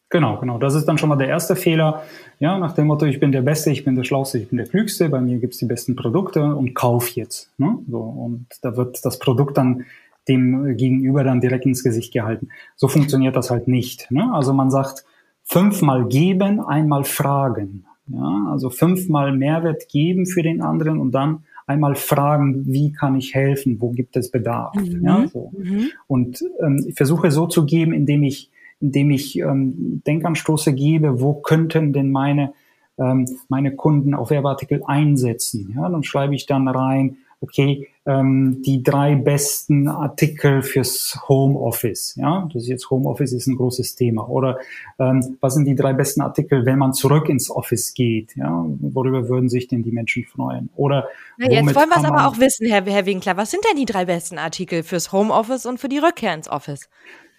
Genau, 0.08 0.38
genau. 0.38 0.58
Das 0.58 0.74
ist 0.74 0.86
dann 0.86 0.98
schon 0.98 1.08
mal 1.08 1.16
der 1.16 1.28
erste 1.28 1.56
Fehler. 1.56 2.04
Ja, 2.38 2.58
nach 2.58 2.74
dem 2.74 2.86
Motto, 2.86 3.06
ich 3.06 3.18
bin 3.18 3.32
der 3.32 3.42
Beste, 3.42 3.70
ich 3.70 3.84
bin 3.84 3.96
der 3.96 4.04
Schlauste, 4.04 4.38
ich 4.38 4.48
bin 4.48 4.56
der 4.56 4.68
Klügste, 4.68 5.08
bei 5.08 5.20
mir 5.20 5.38
gibt's 5.38 5.58
die 5.58 5.66
besten 5.66 5.96
Produkte 5.96 6.54
und 6.54 6.74
kauf 6.74 7.08
jetzt. 7.10 7.50
Ne? 7.58 7.78
So, 7.90 7.98
und 7.98 8.46
da 8.62 8.76
wird 8.76 9.04
das 9.04 9.18
Produkt 9.18 9.56
dann 9.58 9.84
dem 10.28 10.76
Gegenüber 10.76 11.24
dann 11.24 11.40
direkt 11.40 11.66
ins 11.66 11.84
Gesicht 11.84 12.12
gehalten. 12.12 12.48
So 12.74 12.88
funktioniert 12.88 13.36
das 13.36 13.50
halt 13.50 13.68
nicht. 13.68 14.10
Ne? 14.10 14.32
Also 14.32 14.52
man 14.52 14.70
sagt 14.70 15.04
fünfmal 15.44 16.06
geben, 16.06 16.60
einmal 16.60 17.04
fragen. 17.04 17.84
Ja? 18.08 18.48
Also 18.50 18.70
fünfmal 18.70 19.36
Mehrwert 19.36 19.88
geben 19.88 20.26
für 20.26 20.42
den 20.42 20.60
anderen 20.62 20.98
und 20.98 21.12
dann 21.12 21.44
einmal 21.66 21.96
fragen, 21.96 22.66
wie 22.66 22.92
kann 22.92 23.16
ich 23.16 23.34
helfen, 23.34 23.80
wo 23.80 23.90
gibt 23.90 24.16
es 24.16 24.30
Bedarf. 24.30 24.74
Mhm. 24.74 25.04
Ja, 25.04 25.26
so. 25.26 25.52
Mhm. 25.56 25.88
Und 26.06 26.44
ähm, 26.62 26.84
ich 26.86 26.94
versuche 26.94 27.30
so 27.30 27.46
zu 27.46 27.66
geben, 27.66 27.92
indem 27.92 28.22
ich, 28.22 28.50
indem 28.80 29.10
ich 29.10 29.38
ähm, 29.38 30.02
Denkanstoße 30.06 30.72
gebe, 30.72 31.20
wo 31.20 31.34
könnten 31.34 31.92
denn 31.92 32.10
meine, 32.10 32.52
ähm, 32.98 33.26
meine 33.48 33.74
Kunden 33.74 34.14
auf 34.14 34.30
Werbeartikel 34.30 34.82
einsetzen. 34.86 35.74
Ja, 35.76 35.88
dann 35.88 36.04
schreibe 36.04 36.34
ich 36.34 36.46
dann 36.46 36.68
rein, 36.68 37.18
okay, 37.40 37.88
ähm, 38.06 38.62
die 38.62 38.82
drei 38.82 39.14
besten 39.14 39.88
Artikel 39.88 40.62
fürs 40.62 41.18
Homeoffice. 41.28 42.14
Ja, 42.16 42.48
das 42.52 42.62
ist 42.62 42.68
jetzt 42.68 42.90
Homeoffice 42.90 43.32
ist 43.32 43.46
ein 43.46 43.56
großes 43.56 43.94
Thema. 43.94 44.28
Oder 44.28 44.58
ähm, 44.98 45.36
was 45.40 45.54
sind 45.54 45.66
die 45.66 45.74
drei 45.74 45.92
besten 45.92 46.22
Artikel, 46.22 46.64
wenn 46.64 46.78
man 46.78 46.92
zurück 46.92 47.28
ins 47.28 47.50
Office 47.50 47.94
geht? 47.94 48.36
Ja, 48.36 48.64
worüber 48.80 49.28
würden 49.28 49.48
sich 49.48 49.68
denn 49.68 49.82
die 49.82 49.92
Menschen 49.92 50.24
freuen? 50.24 50.70
Oder 50.76 51.08
Na, 51.36 51.50
jetzt 51.50 51.74
wollen 51.74 51.88
wir 51.88 51.98
es 51.98 52.04
aber 52.04 52.26
auch 52.26 52.38
wissen, 52.38 52.66
Herr, 52.66 52.84
Herr 52.84 53.06
Winkler. 53.06 53.36
Was 53.36 53.50
sind 53.50 53.64
denn 53.68 53.76
die 53.76 53.86
drei 53.86 54.04
besten 54.06 54.38
Artikel 54.38 54.82
fürs 54.82 55.12
Homeoffice 55.12 55.66
und 55.66 55.78
für 55.78 55.88
die 55.88 55.98
Rückkehr 55.98 56.34
ins 56.34 56.48
Office? 56.48 56.88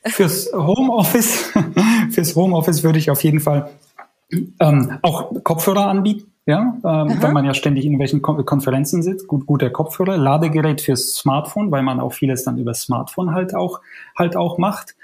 Fürs 0.06 0.52
Homeoffice, 0.54 1.52
fürs 2.12 2.36
Homeoffice 2.36 2.84
würde 2.84 3.00
ich 3.00 3.10
auf 3.10 3.24
jeden 3.24 3.40
Fall 3.40 3.72
ähm, 4.60 5.00
auch 5.02 5.32
Kopfhörer 5.44 5.88
anbieten. 5.88 6.32
Ja, 6.48 6.78
ähm, 6.86 7.22
wenn 7.22 7.34
man 7.34 7.44
ja 7.44 7.54
ständig 7.54 7.86
in 7.86 8.22
Kon 8.22 8.46
Konferenzen 8.46 9.04
sitzt, 9.04 9.28
gut, 9.28 9.46
guter 9.46 9.70
Kopfhörer, 9.70 10.16
Ladegerät 10.16 10.80
fürs 10.80 11.14
Smartphone, 11.14 11.72
weil 11.72 11.84
man 11.84 12.00
auch 12.00 12.14
vieles 12.14 12.46
dann 12.46 12.58
über 12.58 12.74
Smartphone 12.74 13.34
halt 13.34 13.54
auch 13.54 13.82
halt 14.18 14.38
auch 14.38 14.58
macht. 14.58 14.96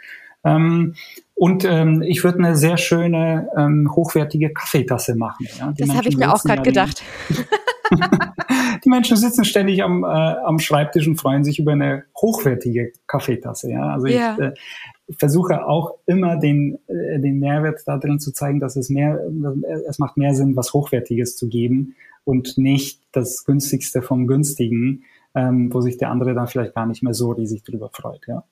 Ähm, 0.45 0.95
und 1.35 1.65
ähm, 1.65 2.01
ich 2.01 2.23
würde 2.23 2.39
eine 2.39 2.55
sehr 2.55 2.77
schöne 2.77 3.49
ähm, 3.57 3.91
hochwertige 3.93 4.53
Kaffeetasse 4.53 5.15
machen. 5.15 5.47
Ja? 5.59 5.73
das 5.77 5.89
habe 5.89 6.07
ich 6.07 6.15
mir 6.15 6.33
auch 6.33 6.41
gerade 6.41 6.61
gedacht. 6.61 7.03
die 8.85 8.89
Menschen 8.89 9.17
sitzen 9.17 9.43
ständig 9.43 9.83
am, 9.83 10.05
äh, 10.05 10.07
am 10.07 10.59
Schreibtisch 10.59 11.07
und 11.07 11.17
freuen 11.17 11.43
sich 11.43 11.59
über 11.59 11.73
eine 11.73 12.03
hochwertige 12.15 12.93
Kaffeetasse. 13.07 13.69
Ja? 13.69 13.89
Also 13.89 14.07
ja. 14.07 14.37
ich 14.39 14.45
äh, 14.45 14.53
versuche 15.17 15.65
auch 15.65 15.95
immer 16.05 16.37
den, 16.37 16.79
äh, 16.87 17.19
den 17.19 17.39
Mehrwert 17.39 17.81
da 17.85 17.97
drin 17.97 18.19
zu 18.19 18.31
zeigen, 18.31 18.59
dass 18.59 18.75
es 18.75 18.89
mehr, 18.89 19.19
es 19.87 19.99
macht 19.99 20.17
mehr 20.17 20.33
Sinn, 20.33 20.55
was 20.55 20.73
Hochwertiges 20.73 21.35
zu 21.35 21.49
geben 21.49 21.95
und 22.23 22.57
nicht 22.57 23.01
das 23.11 23.45
günstigste 23.45 24.01
vom 24.01 24.27
günstigen, 24.27 25.03
ähm, 25.35 25.73
wo 25.73 25.81
sich 25.81 25.97
der 25.97 26.09
andere 26.09 26.33
dann 26.33 26.47
vielleicht 26.47 26.75
gar 26.75 26.85
nicht 26.85 27.03
mehr 27.03 27.13
so 27.13 27.31
riesig 27.31 27.63
drüber 27.63 27.89
freut, 27.91 28.21
ja. 28.27 28.43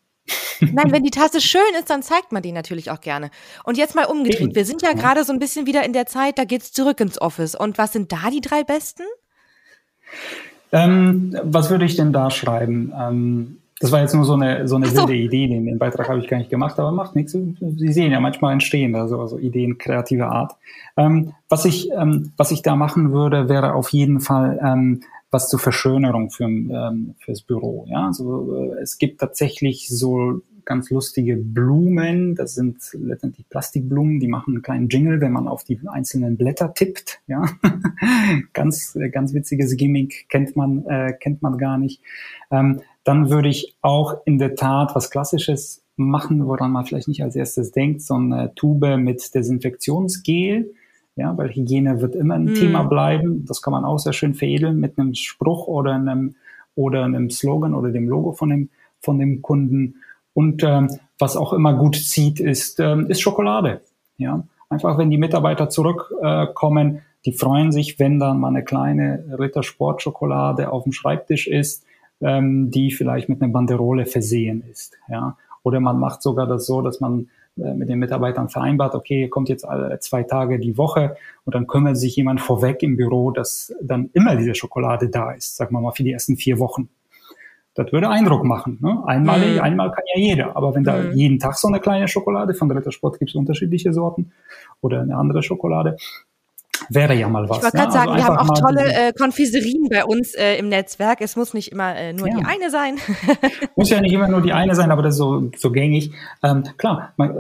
Nein, 0.62 0.92
wenn 0.92 1.04
die 1.04 1.12
Tasse 1.12 1.42
schön 1.42 1.62
ist, 1.80 1.90
dann 1.90 2.04
zeigt 2.04 2.32
man 2.32 2.44
die 2.44 2.52
natürlich 2.52 2.92
auch 2.92 3.02
gerne. 3.02 3.32
Und 3.64 3.78
jetzt 3.78 3.96
mal 3.96 4.06
umgedreht. 4.06 4.54
Wir 4.54 4.66
sind 4.66 4.84
ja, 4.84 4.90
ja. 4.90 4.96
gerade 4.96 5.24
so 5.24 5.34
ein 5.34 5.40
bisschen 5.40 5.66
wieder 5.66 5.84
in 5.84 5.94
der 5.94 6.06
Zeit, 6.06 6.38
da 6.38 6.44
geht's 6.44 6.72
zurück 6.72 7.00
ins 7.00 7.20
Office. 7.20 7.56
Und 7.56 7.80
was 7.80 7.94
sind 7.94 8.12
da 8.12 8.30
die 8.32 8.42
drei 8.42 8.64
besten? 8.64 9.04
Ähm, 10.72 11.36
was 11.44 11.70
würde 11.72 11.86
ich 11.86 11.96
denn 11.96 12.14
da 12.14 12.30
schreiben? 12.30 12.94
Ähm, 12.96 13.61
das 13.82 13.92
war 13.92 14.02
jetzt 14.02 14.14
nur 14.14 14.26
so 14.26 14.34
eine, 14.34 14.68
so 14.68 14.76
eine 14.76 14.86
so. 14.86 14.98
wilde 14.98 15.16
Idee, 15.16 15.48
den, 15.48 15.66
den 15.66 15.80
Beitrag 15.80 16.08
habe 16.08 16.20
ich 16.20 16.28
gar 16.28 16.38
nicht 16.38 16.52
gemacht, 16.52 16.80
aber 16.80 16.92
macht 16.92 17.16
nichts. 17.16 17.32
Sie 17.32 17.94
sehen 17.94 18.12
ja 18.12 18.20
manchmal 18.20 18.54
entstehen, 18.54 18.96
also, 18.96 19.20
also 19.20 19.40
Ideen 19.40 19.80
kreativer 19.80 20.32
Art. 20.32 20.56
Ähm, 20.96 21.34
was, 21.50 21.66
ich, 21.66 21.90
ähm, 21.92 22.32
was 22.38 22.52
ich 22.52 22.62
da 22.62 22.76
machen 22.76 23.12
würde, 23.12 23.50
wäre 23.50 23.74
auf 23.74 23.90
jeden 23.90 24.20
Fall 24.20 24.60
ähm, 24.64 25.02
was 25.32 25.50
zur 25.50 25.60
Verschönerung 25.60 26.30
für, 26.30 26.44
ähm, 26.44 27.16
fürs 27.20 27.42
Büro. 27.42 27.86
Ja? 27.90 28.08
Also, 28.08 28.56
äh, 28.56 28.82
es 28.82 29.00
gibt 29.00 29.20
tatsächlich 29.20 29.88
so 29.90 30.42
ganz 30.66 30.90
lustige 30.92 31.38
Blumen. 31.38 32.36
Das 32.36 32.54
sind 32.54 32.78
letztendlich 32.94 33.50
Plastikblumen, 33.50 34.20
die 34.20 34.28
machen 34.28 34.54
einen 34.54 34.62
kleinen 34.62 34.90
Jingle, 34.90 35.20
wenn 35.22 35.32
man 35.32 35.48
auf 35.48 35.64
die 35.64 35.80
einzelnen 35.88 36.38
Blätter 36.38 36.74
tippt. 36.74 37.20
Ja, 37.28 37.46
ganz 38.54 38.98
ganz 39.12 39.34
witziges 39.34 39.76
Gimmick 39.76 40.28
kennt 40.30 40.56
man 40.56 40.86
äh, 40.86 41.14
kennt 41.20 41.42
man 41.42 41.58
gar 41.58 41.78
nicht. 41.78 42.02
Ähm, 42.52 42.82
dann 43.04 43.30
würde 43.30 43.50
ich 43.50 43.78
auch 43.82 44.16
in 44.26 44.38
der 44.38 44.56
Tat 44.56 44.96
was 44.96 45.10
Klassisches 45.10 45.84
machen, 45.96 46.48
woran 46.48 46.72
man 46.72 46.86
vielleicht 46.86 47.08
nicht 47.08 47.24
als 47.24 47.36
erstes 47.36 47.72
denkt, 47.72 48.02
so 48.02 48.16
eine 48.16 48.54
Tube 48.56 48.98
mit 48.98 49.34
Desinfektionsgel. 49.34 50.74
Ja, 51.16 51.38
weil 51.38 51.50
Hygiene 51.50 52.02
wird 52.02 52.16
immer 52.16 52.36
ein 52.36 52.46
mm. 52.46 52.54
Thema 52.56 52.84
bleiben. 52.84 53.46
Das 53.46 53.62
kann 53.62 53.74
man 53.74 53.84
auch 53.84 54.00
sehr 54.00 54.14
schön 54.14 54.34
veredeln 54.34 54.80
mit 54.80 54.98
einem 54.98 55.14
Spruch 55.14 55.68
oder 55.68 55.94
einem 55.94 56.36
oder 56.74 57.04
einem 57.04 57.30
Slogan 57.30 57.74
oder 57.74 57.92
dem 57.92 58.08
Logo 58.08 58.32
von 58.32 58.50
dem 58.50 58.70
von 59.02 59.20
dem 59.20 59.42
Kunden. 59.42 59.96
Und 60.34 60.64
ähm, 60.64 60.90
was 61.20 61.36
auch 61.36 61.54
immer 61.54 61.74
gut 61.74 61.96
zieht, 61.96 62.40
ist, 62.40 62.80
ähm, 62.80 63.08
ist 63.08 63.22
Schokolade. 63.22 63.82
Ja, 64.18 64.44
einfach 64.70 64.98
wenn 64.98 65.10
die 65.10 65.18
Mitarbeiter 65.18 65.70
zurückkommen, 65.70 66.96
äh, 66.96 67.00
die 67.26 67.34
freuen 67.34 67.72
sich, 67.72 68.00
wenn 68.00 68.20
dann 68.20 68.40
mal 68.40 68.48
eine 68.48 68.64
kleine 68.64 69.26
Rittersportschokolade 69.38 70.72
auf 70.72 70.84
dem 70.84 70.92
Schreibtisch 70.92 71.48
ist, 71.48 71.86
ähm, 72.22 72.72
die 72.72 72.92
vielleicht 72.92 73.30
mit 73.30 73.42
einer 73.42 73.52
Banderole 73.52 74.06
versehen 74.06 74.64
ist. 74.70 74.98
Ja, 75.10 75.38
oder 75.64 75.80
man 75.80 76.00
macht 76.00 76.22
sogar 76.22 76.48
das 76.48 76.66
so, 76.66 76.82
dass 76.82 77.00
man 77.00 77.30
äh, 77.58 77.74
mit 77.74 77.90
den 77.90 78.00
Mitarbeitern 78.00 78.50
vereinbart, 78.50 78.96
okay, 78.96 79.28
kommt 79.28 79.50
jetzt 79.50 79.68
alle 79.68 80.00
zwei 80.00 80.24
Tage 80.24 80.60
die 80.60 80.78
Woche 80.78 81.18
und 81.46 81.54
dann 81.56 81.68
kümmert 81.68 81.98
sich 81.98 82.16
jemand 82.16 82.42
vorweg 82.42 82.82
im 82.84 82.98
Büro, 82.98 83.32
dass 83.32 83.74
dann 83.82 84.10
immer 84.14 84.36
diese 84.36 84.56
Schokolade 84.56 85.10
da 85.10 85.32
ist, 85.32 85.58
sagen 85.58 85.76
wir 85.76 85.82
mal 85.82 85.92
für 85.92 86.04
die 86.04 86.12
ersten 86.12 86.38
vier 86.38 86.60
Wochen. 86.60 86.90
Das 87.74 87.92
würde 87.94 88.10
Eindruck 88.10 88.44
machen. 88.44 88.80
Ne? 88.82 89.02
Einmal, 89.06 89.40
mhm. 89.40 89.62
einmal 89.62 89.92
kann 89.92 90.04
ja 90.14 90.20
jeder. 90.20 90.56
Aber 90.58 90.76
wenn 90.76 90.84
da 90.84 91.02
mhm. 91.02 91.14
jeden 91.14 91.40
Tag 91.40 91.56
so 91.56 91.70
eine 91.70 91.80
kleine 91.80 92.08
Schokolade, 92.08 92.54
von 92.54 92.68
Dritter 92.68 92.92
Sport 92.92 93.18
gibt 93.20 93.32
es 93.32 93.36
unterschiedliche 93.36 93.94
Sorten 93.94 94.32
oder 94.82 95.02
eine 95.02 95.16
andere 95.16 95.42
Schokolade, 95.42 95.96
wäre 96.90 97.16
ja 97.16 97.30
mal 97.30 97.50
was. 97.50 97.58
Ich 97.58 97.64
wollte 97.64 97.78
gerade 97.78 97.90
ja? 97.90 97.92
sagen, 97.92 98.12
also 98.12 98.24
wir 98.24 98.38
haben 98.38 98.50
auch 98.50 98.58
tolle 98.58 98.94
äh, 98.94 99.14
Konfiserien 99.14 99.88
bei 99.90 100.06
uns 100.06 100.34
äh, 100.34 100.56
im 100.58 100.70
Netzwerk. 100.70 101.22
Es 101.22 101.36
muss 101.36 101.54
nicht 101.54 101.72
immer 101.72 101.96
äh, 101.96 102.14
nur 102.14 102.28
ja. 102.28 102.38
die 102.38 102.46
eine 102.46 102.70
sein. 102.70 102.98
muss 103.76 103.90
ja 103.90 104.02
nicht 104.02 104.14
immer 104.14 104.28
nur 104.28 104.42
die 104.42 104.54
eine 104.54 104.76
sein, 104.76 104.92
aber 104.92 105.02
das 105.02 105.16
ist 105.16 105.20
so, 105.20 105.52
so 105.56 105.72
gängig. 105.72 106.12
Ähm, 106.44 106.64
klar, 106.78 107.14
man, 107.18 107.36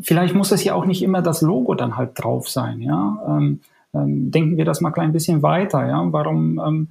vielleicht 0.00 0.34
muss 0.34 0.52
es 0.52 0.64
ja 0.64 0.74
auch 0.74 0.86
nicht 0.86 1.02
immer 1.02 1.22
das 1.22 1.42
Logo 1.42 1.74
dann 1.74 1.96
halt 1.96 2.12
drauf 2.14 2.48
sein, 2.48 2.80
ja. 2.80 3.18
Ähm, 3.28 3.60
ähm, 3.94 4.30
denken 4.30 4.56
wir 4.56 4.64
das 4.64 4.80
mal 4.80 4.90
klein 4.90 5.12
bisschen 5.12 5.42
weiter, 5.42 5.86
ja. 5.86 6.04
Warum 6.10 6.58
ähm, 6.58 6.88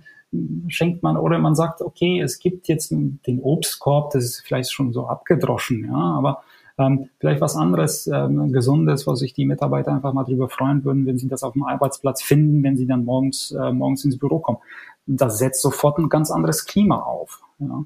schenkt 0.67 1.03
man 1.03 1.17
oder 1.17 1.38
man 1.39 1.55
sagt, 1.55 1.81
okay, 1.81 2.19
es 2.19 2.39
gibt 2.39 2.67
jetzt 2.67 2.91
den 2.91 3.39
Obstkorb, 3.41 4.12
das 4.12 4.23
ist 4.23 4.41
vielleicht 4.45 4.71
schon 4.71 4.93
so 4.93 5.07
abgedroschen, 5.07 5.86
ja, 5.86 5.93
aber 5.93 6.43
ähm, 6.77 7.09
vielleicht 7.19 7.41
was 7.41 7.55
anderes, 7.55 8.07
ähm, 8.07 8.51
Gesundes, 8.51 9.05
wo 9.05 9.15
sich 9.15 9.33
die 9.33 9.45
Mitarbeiter 9.45 9.93
einfach 9.93 10.13
mal 10.13 10.23
drüber 10.23 10.49
freuen 10.49 10.83
würden, 10.83 11.05
wenn 11.05 11.17
sie 11.17 11.27
das 11.27 11.43
auf 11.43 11.53
dem 11.53 11.63
Arbeitsplatz 11.63 12.23
finden, 12.23 12.63
wenn 12.63 12.77
sie 12.77 12.88
dann 12.88 13.05
morgens, 13.05 13.51
äh, 13.51 13.71
morgens 13.71 14.03
ins 14.05 14.17
Büro 14.17 14.39
kommen. 14.39 14.59
Das 15.05 15.38
setzt 15.38 15.62
sofort 15.62 15.99
ein 15.99 16.09
ganz 16.09 16.31
anderes 16.31 16.65
Klima 16.65 16.99
auf. 16.99 17.41
Ja. 17.59 17.86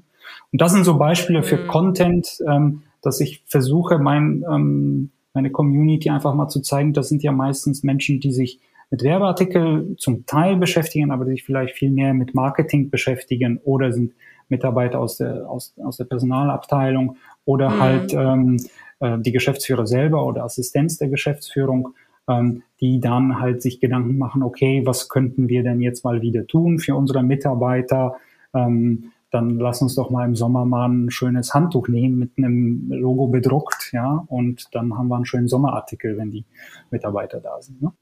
Und 0.52 0.60
das 0.60 0.72
sind 0.72 0.84
so 0.84 0.96
Beispiele 0.96 1.42
für 1.42 1.58
mhm. 1.58 1.68
Content, 1.68 2.38
ähm, 2.46 2.82
dass 3.02 3.20
ich 3.20 3.42
versuche, 3.46 3.98
mein, 3.98 4.44
ähm, 4.50 5.10
meine 5.34 5.50
Community 5.50 6.10
einfach 6.10 6.34
mal 6.34 6.48
zu 6.48 6.60
zeigen, 6.60 6.92
das 6.92 7.08
sind 7.08 7.22
ja 7.22 7.32
meistens 7.32 7.82
Menschen, 7.82 8.20
die 8.20 8.32
sich 8.32 8.60
mit 8.90 9.02
Werbeartikel 9.02 9.96
zum 9.98 10.24
Teil 10.24 10.56
beschäftigen, 10.56 11.10
aber 11.10 11.26
sich 11.26 11.44
vielleicht 11.44 11.76
viel 11.76 11.90
mehr 11.90 12.14
mit 12.14 12.34
Marketing 12.34 12.90
beschäftigen 12.90 13.60
oder 13.64 13.92
sind 13.92 14.14
Mitarbeiter 14.48 14.98
aus 14.98 15.18
der, 15.18 15.48
aus, 15.48 15.74
aus 15.84 15.98
der 15.98 16.06
Personalabteilung 16.06 17.16
oder 17.48 17.70
mhm. 17.70 17.80
halt 17.80 18.12
ähm, 18.12 18.56
äh, 19.00 19.18
die 19.18 19.32
Geschäftsführer 19.32 19.86
selber 19.86 20.26
oder 20.26 20.44
Assistenz 20.44 20.98
der 20.98 21.08
Geschäftsführung, 21.08 21.94
ähm, 22.28 22.62
die 22.82 23.00
dann 23.00 23.40
halt 23.40 23.62
sich 23.62 23.80
Gedanken 23.80 24.18
machen, 24.18 24.42
okay, 24.42 24.82
was 24.84 25.08
könnten 25.08 25.48
wir 25.48 25.62
denn 25.62 25.80
jetzt 25.80 26.04
mal 26.04 26.20
wieder 26.20 26.46
tun 26.46 26.78
für 26.78 26.94
unsere 26.94 27.22
Mitarbeiter? 27.22 28.16
Ähm, 28.52 29.12
dann 29.30 29.58
lass 29.58 29.80
uns 29.80 29.94
doch 29.94 30.10
mal 30.10 30.26
im 30.26 30.36
Sommer 30.36 30.66
mal 30.66 30.90
ein 30.90 31.10
schönes 31.10 31.54
Handtuch 31.54 31.88
nehmen 31.88 32.18
mit 32.18 32.32
einem 32.36 32.90
Logo 32.90 33.28
bedruckt, 33.28 33.92
ja, 33.92 34.24
und 34.28 34.68
dann 34.72 34.96
haben 34.96 35.08
wir 35.08 35.16
einen 35.16 35.24
schönen 35.24 35.48
Sommerartikel, 35.48 36.18
wenn 36.18 36.30
die 36.30 36.44
Mitarbeiter 36.90 37.40
da 37.40 37.62
sind. 37.62 37.80
Ne? 37.80 37.92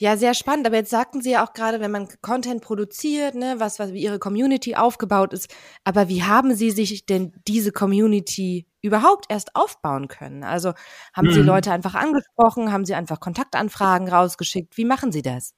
Ja, 0.00 0.16
sehr 0.16 0.32
spannend. 0.32 0.66
Aber 0.66 0.76
jetzt 0.76 0.88
sagten 0.88 1.20
Sie 1.20 1.32
ja 1.32 1.44
auch 1.44 1.52
gerade, 1.52 1.78
wenn 1.78 1.90
man 1.90 2.08
Content 2.22 2.62
produziert, 2.62 3.34
ne, 3.34 3.56
was, 3.58 3.78
was 3.78 3.92
wie 3.92 4.02
Ihre 4.02 4.18
Community 4.18 4.74
aufgebaut 4.74 5.34
ist. 5.34 5.54
Aber 5.84 6.08
wie 6.08 6.22
haben 6.22 6.54
Sie 6.54 6.70
sich 6.70 7.04
denn 7.04 7.34
diese 7.46 7.70
Community 7.70 8.66
überhaupt 8.80 9.26
erst 9.28 9.54
aufbauen 9.54 10.08
können? 10.08 10.42
Also 10.42 10.72
haben 11.12 11.26
mhm. 11.26 11.32
Sie 11.32 11.42
Leute 11.42 11.70
einfach 11.70 11.94
angesprochen? 11.94 12.72
Haben 12.72 12.86
Sie 12.86 12.94
einfach 12.94 13.20
Kontaktanfragen 13.20 14.08
rausgeschickt? 14.08 14.78
Wie 14.78 14.86
machen 14.86 15.12
Sie 15.12 15.20
das? 15.20 15.54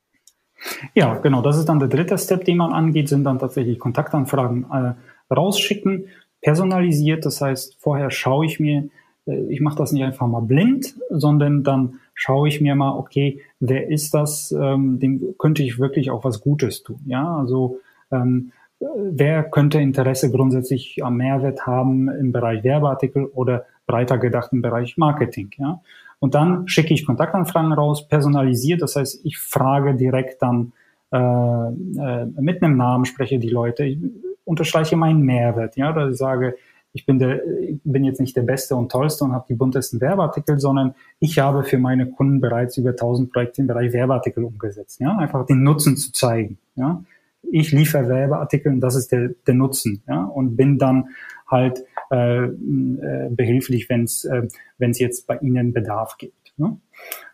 Ja, 0.93 1.15
genau. 1.19 1.41
Das 1.41 1.57
ist 1.57 1.69
dann 1.69 1.79
der 1.79 1.89
dritte 1.89 2.19
Step, 2.19 2.45
den 2.45 2.57
man 2.57 2.73
angeht, 2.73 3.09
sind 3.09 3.23
dann 3.23 3.39
tatsächlich 3.39 3.79
Kontaktanfragen 3.79 4.67
äh, 4.73 5.33
rausschicken, 5.33 6.09
personalisiert. 6.41 7.25
Das 7.27 7.41
heißt, 7.41 7.77
vorher 7.79 8.11
schaue 8.11 8.45
ich 8.45 8.59
mir, 8.59 8.89
äh, 9.27 9.41
ich 9.51 9.61
mache 9.61 9.77
das 9.77 9.93
nicht 9.93 10.03
einfach 10.03 10.27
mal 10.27 10.43
blind, 10.43 10.97
sondern 11.11 11.63
dann 11.63 12.01
schaue 12.23 12.47
ich 12.47 12.61
mir 12.61 12.77
mal, 12.77 12.97
okay, 12.97 13.41
wer 13.59 13.89
ist 13.89 14.15
das, 14.15 14.53
ähm, 14.53 15.01
dem 15.01 15.35
könnte 15.39 15.65
ich 15.65 15.81
wirklich 15.81 16.13
auch 16.13 16.23
was 16.23 16.41
Gutes 16.41 16.85
tun. 16.85 17.01
Ja, 17.07 17.37
also 17.37 17.81
ähm, 18.13 18.53
wer 18.79 19.43
könnte 19.43 19.81
Interesse 19.81 20.31
grundsätzlich 20.31 21.03
am 21.03 21.17
Mehrwert 21.17 21.67
haben 21.67 22.09
im 22.09 22.31
Bereich 22.31 22.63
Werbeartikel 22.63 23.25
oder 23.25 23.67
breiter 23.87 24.19
gedacht 24.19 24.53
im 24.53 24.63
Bereich 24.63 24.97
Marketing. 24.97 25.51
Ja? 25.59 25.81
Und 26.21 26.37
dann 26.37 26.69
schicke 26.69 26.95
ich 26.95 27.05
Kontaktanfragen 27.05 27.73
raus, 27.73 28.07
personalisiert, 28.07 28.83
das 28.83 28.95
heißt, 28.95 29.27
ich 29.27 29.39
frage 29.39 29.97
direkt 29.97 30.43
dann 30.43 30.73
äh, 31.11 31.19
äh, 31.19 32.27
mit 32.39 32.63
einem 32.63 32.77
Namen, 32.77 33.05
spreche 33.05 33.41
die 33.41 33.51
Leute, 33.51 33.85
ich 33.85 33.99
unterstreiche 34.45 34.97
meinen 34.97 35.23
Mehrwert, 35.23 35.77
ja, 35.77 35.93
dass 35.93 36.13
ich 36.13 36.19
sage, 36.19 36.55
ich 36.95 37.07
bin, 37.07 37.19
der, 37.19 37.41
bin 37.85 38.05
jetzt 38.05 38.21
nicht 38.21 38.37
der 38.37 38.43
Beste 38.43 38.77
und 38.77 38.93
Tollste 38.93 39.25
und 39.25 39.33
habe 39.33 39.47
die 39.49 39.55
buntesten 39.55 40.01
Werbeartikel, 40.01 40.61
sondern 40.61 40.95
ich 41.21 41.39
habe 41.39 41.65
für 41.65 41.79
meine 41.79 42.07
Kunden 42.07 42.41
bereits 42.41 42.77
über 42.77 42.91
1000 42.91 43.33
Projekte 43.33 43.63
im 43.63 43.67
Bereich 43.67 43.93
Werbeartikel 43.93 44.45
umgesetzt. 44.45 45.01
Ja? 45.01 45.17
Einfach 45.17 45.47
den 45.47 45.63
Nutzen 45.63 45.97
zu 45.97 46.13
zeigen. 46.13 46.59
Ja? 46.77 47.03
Ich 47.51 47.73
liefere 47.73 48.09
Werbeartikel 48.09 48.73
und 48.73 48.81
das 48.81 48.95
ist 48.95 49.11
der, 49.11 49.31
der 49.47 49.55
Nutzen. 49.55 50.03
Ja? 50.07 50.25
Und 50.25 50.57
bin 50.57 50.79
dann 50.79 51.09
halt 51.47 51.83
äh, 52.11 52.45
äh, 52.45 53.31
behilflich, 53.31 53.89
wenn 53.89 54.05
es 54.05 54.25
äh, 54.25 54.49
wenn's 54.79 54.99
jetzt 54.99 55.27
bei 55.27 55.39
Ihnen 55.39 55.73
Bedarf 55.73 56.19
gibt. 56.19 56.53
Ne? 56.59 56.77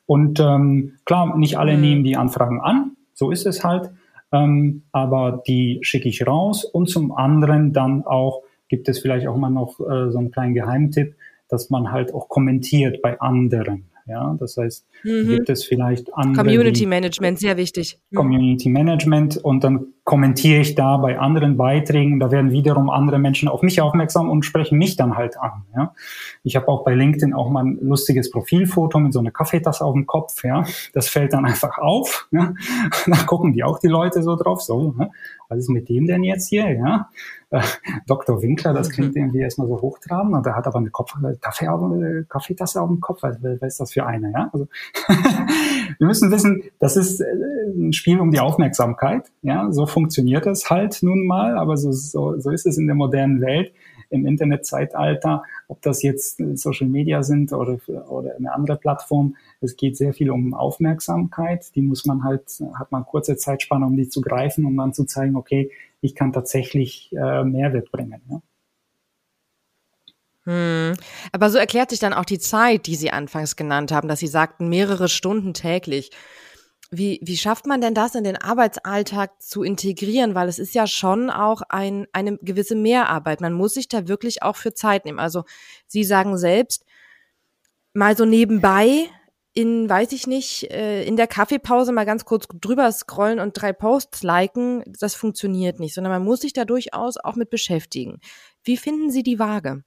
Und 0.07 0.38
ähm, 0.40 0.94
klar, 1.05 1.37
nicht 1.37 1.59
alle 1.59 1.75
mhm. 1.75 1.81
nehmen 1.81 2.05
die 2.05 2.16
Anfragen 2.16 2.61
an, 2.61 2.92
so 3.12 3.31
ist 3.31 3.47
es 3.47 3.64
halt, 3.64 3.90
ähm, 4.31 4.83
aber 4.92 5.42
die 5.47 5.79
schicke 5.83 6.09
ich 6.09 6.27
raus 6.27 6.64
und 6.64 6.88
zum 6.88 7.12
anderen 7.12 7.73
dann 7.73 8.05
auch 8.05 8.42
gibt 8.68 8.88
es 8.88 8.98
vielleicht 8.98 9.26
auch 9.26 9.37
mal 9.37 9.50
noch 9.50 9.81
äh, 9.81 10.11
so 10.11 10.18
einen 10.18 10.31
kleinen 10.31 10.54
Geheimtipp, 10.54 11.14
dass 11.48 11.70
man 11.70 11.90
halt 11.90 12.12
auch 12.14 12.28
kommentiert 12.28 13.02
bei 13.02 13.20
anderen. 13.20 13.85
Ja, 14.07 14.37
das 14.40 14.57
heißt, 14.57 14.87
mhm. 15.04 15.28
gibt 15.28 15.50
es 15.50 15.64
vielleicht 15.64 16.14
andere. 16.14 16.44
Community 16.44 16.87
Management, 16.87 17.38
sehr 17.38 17.57
wichtig. 17.59 17.98
Mhm. 18.11 18.16
Community 18.16 18.68
Management 18.70 19.37
und 19.37 19.64
dann 19.64 19.88
kommentiere 20.09 20.62
ich 20.62 20.75
da 20.75 20.97
bei 20.97 21.18
anderen 21.18 21.59
Beiträgen. 21.59 22.18
Da 22.18 22.31
werden 22.31 22.51
wiederum 22.51 22.88
andere 22.88 23.18
Menschen 23.18 23.47
auf 23.47 23.61
mich 23.61 23.83
aufmerksam 23.83 24.31
und 24.31 24.42
sprechen 24.42 24.79
mich 24.79 24.97
dann 24.97 25.16
halt 25.16 25.38
an. 25.38 25.66
Ja, 25.77 25.92
ich 26.44 26.57
habe 26.57 26.66
auch 26.68 26.83
bei 26.83 26.94
LinkedIn 26.94 27.35
auch 27.35 27.51
mal 27.51 27.62
ein 27.62 27.79
lustiges 27.83 28.31
Profilfoto 28.31 29.01
mit 29.01 29.12
so 29.12 29.18
einer 29.18 29.33
Kaffeetasse 29.33 29.85
auf 29.85 29.92
dem 29.92 30.07
Kopf. 30.07 30.42
Ja, 30.44 30.64
das 30.94 31.11
fällt 31.11 31.35
dann 31.35 31.44
einfach 31.44 31.77
auf. 31.77 32.27
Ja, 32.31 32.55
da 33.07 33.16
gucken 33.25 33.53
die 33.53 33.62
auch 33.64 33.81
die 33.81 33.88
Leute 33.88 34.23
so 34.23 34.35
drauf. 34.35 34.62
So, 34.62 34.94
ne? 34.97 35.11
was 35.51 35.59
ist 35.59 35.68
mit 35.68 35.90
dem 35.90 36.07
denn 36.07 36.25
jetzt 36.25 36.49
hier? 36.49 36.71
Ja, 36.71 37.11
äh, 37.51 37.62
Dr. 38.07 38.42
Winkler, 38.42 38.75
das 38.75 38.90
klingt 38.90 39.14
mhm. 39.14 39.23
irgendwie 39.23 39.40
erstmal 39.40 39.66
so 39.68 39.81
hochtrabend 39.81 40.35
und 40.35 40.44
der 40.44 40.55
hat 40.55 40.66
aber 40.66 40.79
eine 40.79 40.90
Kopf 40.90 41.14
Kaffee 41.40 41.68
auf, 41.68 41.81
äh, 41.92 42.25
Kaffeetasse 42.29 42.81
auf 42.81 42.88
dem 42.88 43.01
Kopf. 43.01 43.23
Was, 43.23 43.42
was 43.42 43.62
ist 43.62 43.81
das 43.81 43.92
für 43.92 44.07
eine? 44.07 44.33
Ja, 44.33 44.51
also 44.53 44.68
wir 45.99 46.07
müssen 46.07 46.31
wissen, 46.31 46.62
das 46.79 46.97
ist 46.97 47.21
äh, 47.21 47.27
ein 47.75 47.92
Spiel 47.94 48.21
um 48.21 48.31
die 48.31 48.40
Aufmerksamkeit. 48.40 49.31
Ja, 49.42 49.73
so 49.73 49.87
funktioniert 49.98 50.46
es 50.46 50.70
halt 50.70 51.02
nun 51.02 51.26
mal, 51.26 51.58
aber 51.58 51.76
so, 51.76 51.90
so, 51.90 52.38
so 52.38 52.50
ist 52.50 52.66
es 52.66 52.78
in 52.78 52.87
der 52.87 52.94
modernen 52.94 53.40
Welt 53.40 53.72
im 54.11 54.26
Internetzeitalter, 54.26 55.42
ob 55.66 55.82
das 55.82 56.02
jetzt 56.02 56.40
Social 56.54 56.87
Media 56.87 57.24
sind 57.24 57.52
oder, 57.52 57.80
oder 58.08 58.37
eine 58.37 58.54
andere 58.54 58.76
Plattform. 58.76 59.34
Es 59.61 59.76
geht 59.76 59.96
sehr 59.96 60.14
viel 60.14 60.30
um 60.30 60.54
Aufmerksamkeit. 60.54 61.74
Die 61.74 61.82
muss 61.82 62.06
man 62.06 62.22
halt, 62.22 62.44
hat 62.74 62.92
man 62.92 63.04
kurze 63.06 63.37
Zeitspanne, 63.37 63.87
um 63.87 63.96
die 63.96 64.08
zu 64.08 64.20
greifen, 64.20 64.64
um 64.66 64.76
dann 64.76 64.94
zu 64.94 65.04
zeigen, 65.04 65.34
okay, 65.34 65.72
ich 66.00 66.14
kann 66.14 66.32
tatsächlich 66.32 67.11
äh, 67.12 67.42
Mehrwert 67.42 67.90
bringen. 67.90 68.22
Ja. 68.30 68.40
Hm. 70.44 70.94
Aber 71.32 71.50
so 71.50 71.58
erklärt 71.58 71.90
sich 71.90 71.98
dann 71.98 72.12
auch 72.12 72.24
die 72.24 72.38
Zeit, 72.38 72.87
die 72.87 72.94
Sie 72.94 73.11
anfangs 73.11 73.56
genannt 73.56 73.90
haben, 73.90 74.06
dass 74.06 74.20
Sie 74.20 74.28
sagten, 74.28 74.68
mehrere 74.68 75.08
Stunden 75.08 75.54
täglich. 75.54 76.12
Wie, 76.90 77.20
wie 77.22 77.37
schafft 77.37 77.66
man 77.66 77.83
denn 77.83 77.92
das 77.92 78.14
in 78.14 78.24
den 78.24 78.37
Arbeitsalltag 78.37 79.42
zu 79.42 79.62
integrieren? 79.62 80.35
Weil 80.35 80.48
es 80.48 80.59
ist 80.59 80.74
ja 80.74 80.87
schon 80.87 81.29
auch 81.29 81.61
ein, 81.68 82.07
eine 82.12 82.38
gewisse 82.38 82.74
Mehrarbeit. 82.74 83.42
Man 83.42 83.53
muss 83.53 83.74
sich 83.74 83.88
da 83.88 84.09
wirklich 84.09 84.42
auch 84.42 84.57
für 84.57 84.72
Zeit 84.72 85.05
nehmen. 85.05 85.18
Also 85.18 85.44
Sie 85.87 86.03
sagen 86.05 86.38
selbst, 86.38 86.87
mal 87.92 88.16
so 88.16 88.24
nebenbei 88.24 89.11
in, 89.53 89.88
weiß 89.88 90.12
ich 90.12 90.27
nicht, 90.27 90.70
äh, 90.70 91.03
in 91.05 91.16
der 91.16 91.27
Kaffeepause 91.27 91.92
mal 91.92 92.07
ganz 92.07 92.24
kurz 92.24 92.46
drüber 92.61 92.90
scrollen 92.92 93.40
und 93.40 93.61
drei 93.61 93.72
Posts 93.72 94.22
liken, 94.22 94.85
das 94.87 95.14
funktioniert 95.14 95.81
nicht, 95.81 95.94
sondern 95.94 96.12
man 96.12 96.24
muss 96.24 96.42
sich 96.42 96.53
da 96.53 96.64
durchaus 96.64 97.16
auch 97.16 97.35
mit 97.35 97.51
beschäftigen. 97.51 98.20
Wie 98.62 98.77
finden 98.77 99.11
Sie 99.11 99.22
die 99.22 99.38
Waage? 99.38 99.83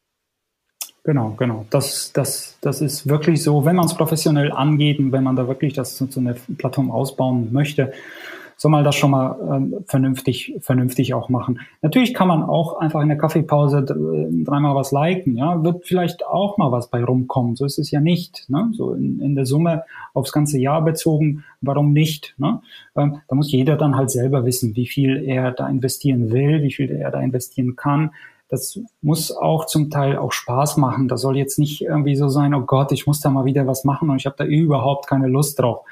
Genau, 1.04 1.34
genau. 1.38 1.66
Das, 1.72 2.12
das, 2.14 2.58
das 2.62 2.80
ist 2.82 3.10
wirklich 3.10 3.42
so, 3.42 3.66
wenn 3.66 3.76
man 3.76 3.86
es 3.86 3.96
professionell 3.96 4.52
angeht 4.52 5.00
und 5.00 5.12
wenn 5.12 5.24
man 5.24 5.36
da 5.36 5.48
wirklich 5.48 5.74
das 5.74 5.96
zu, 5.96 6.08
zu 6.08 6.20
einer 6.20 6.36
Plattform 6.58 6.92
ausbauen 6.92 7.52
möchte, 7.52 7.92
soll 8.62 8.70
man 8.70 8.84
das 8.84 8.96
schon 8.96 9.10
mal 9.10 9.36
ähm, 9.52 9.84
vernünftig, 9.88 10.54
vernünftig 10.60 11.16
auch 11.16 11.30
machen. 11.30 11.62
Natürlich 11.82 12.14
kann 12.14 12.28
man 12.28 12.44
auch 12.44 12.78
einfach 12.78 13.02
in 13.02 13.08
der 13.08 13.18
Kaffeepause 13.18 13.80
äh, 13.80 14.44
dreimal 14.44 14.76
was 14.76 14.92
liken, 14.92 15.36
ja, 15.36 15.64
wird 15.64 15.88
vielleicht 15.88 16.24
auch 16.28 16.60
mal 16.60 16.72
was 16.72 16.92
bei 16.92 17.04
rumkommen. 17.04 17.56
So 17.56 17.66
ist 17.66 17.80
es 17.80 17.90
ja 17.90 18.00
nicht. 18.00 18.48
Ne? 18.50 18.70
So 18.74 18.94
in, 18.94 19.20
in 19.20 19.34
der 19.34 19.48
Summe 19.48 19.86
aufs 20.14 20.32
ganze 20.32 20.60
Jahr 20.60 20.84
bezogen, 20.84 21.44
warum 21.62 21.92
nicht? 21.92 22.36
Ne? 22.38 22.62
Ähm, 22.96 23.22
da 23.28 23.36
muss 23.36 23.52
jeder 23.52 23.78
dann 23.78 23.96
halt 23.96 24.12
selber 24.12 24.46
wissen, 24.46 24.76
wie 24.76 24.86
viel 24.86 25.24
er 25.26 25.54
da 25.54 25.68
investieren 25.68 26.30
will, 26.30 26.62
wie 26.62 26.72
viel 26.72 26.92
er 26.92 27.10
da 27.10 27.20
investieren 27.20 27.76
kann. 27.76 28.12
Das 28.52 28.78
muss 29.02 29.32
auch 29.32 29.66
zum 29.66 29.90
Teil 29.90 30.18
auch 30.18 30.34
Spaß 30.34 30.76
machen. 30.76 31.08
Das 31.08 31.22
soll 31.22 31.38
jetzt 31.38 31.58
nicht 31.58 31.82
irgendwie 31.82 32.18
so 32.18 32.28
sein, 32.28 32.54
oh 32.54 32.62
Gott, 32.62 32.92
ich 32.92 33.08
muss 33.08 33.22
da 33.22 33.30
mal 33.30 33.46
wieder 33.46 33.66
was 33.66 33.86
machen 33.86 34.10
und 34.10 34.18
ich 34.18 34.26
habe 34.26 34.36
da 34.38 34.44
überhaupt 34.44 35.08
keine 35.08 35.28
Lust 35.28 35.58
drauf. 35.58 35.86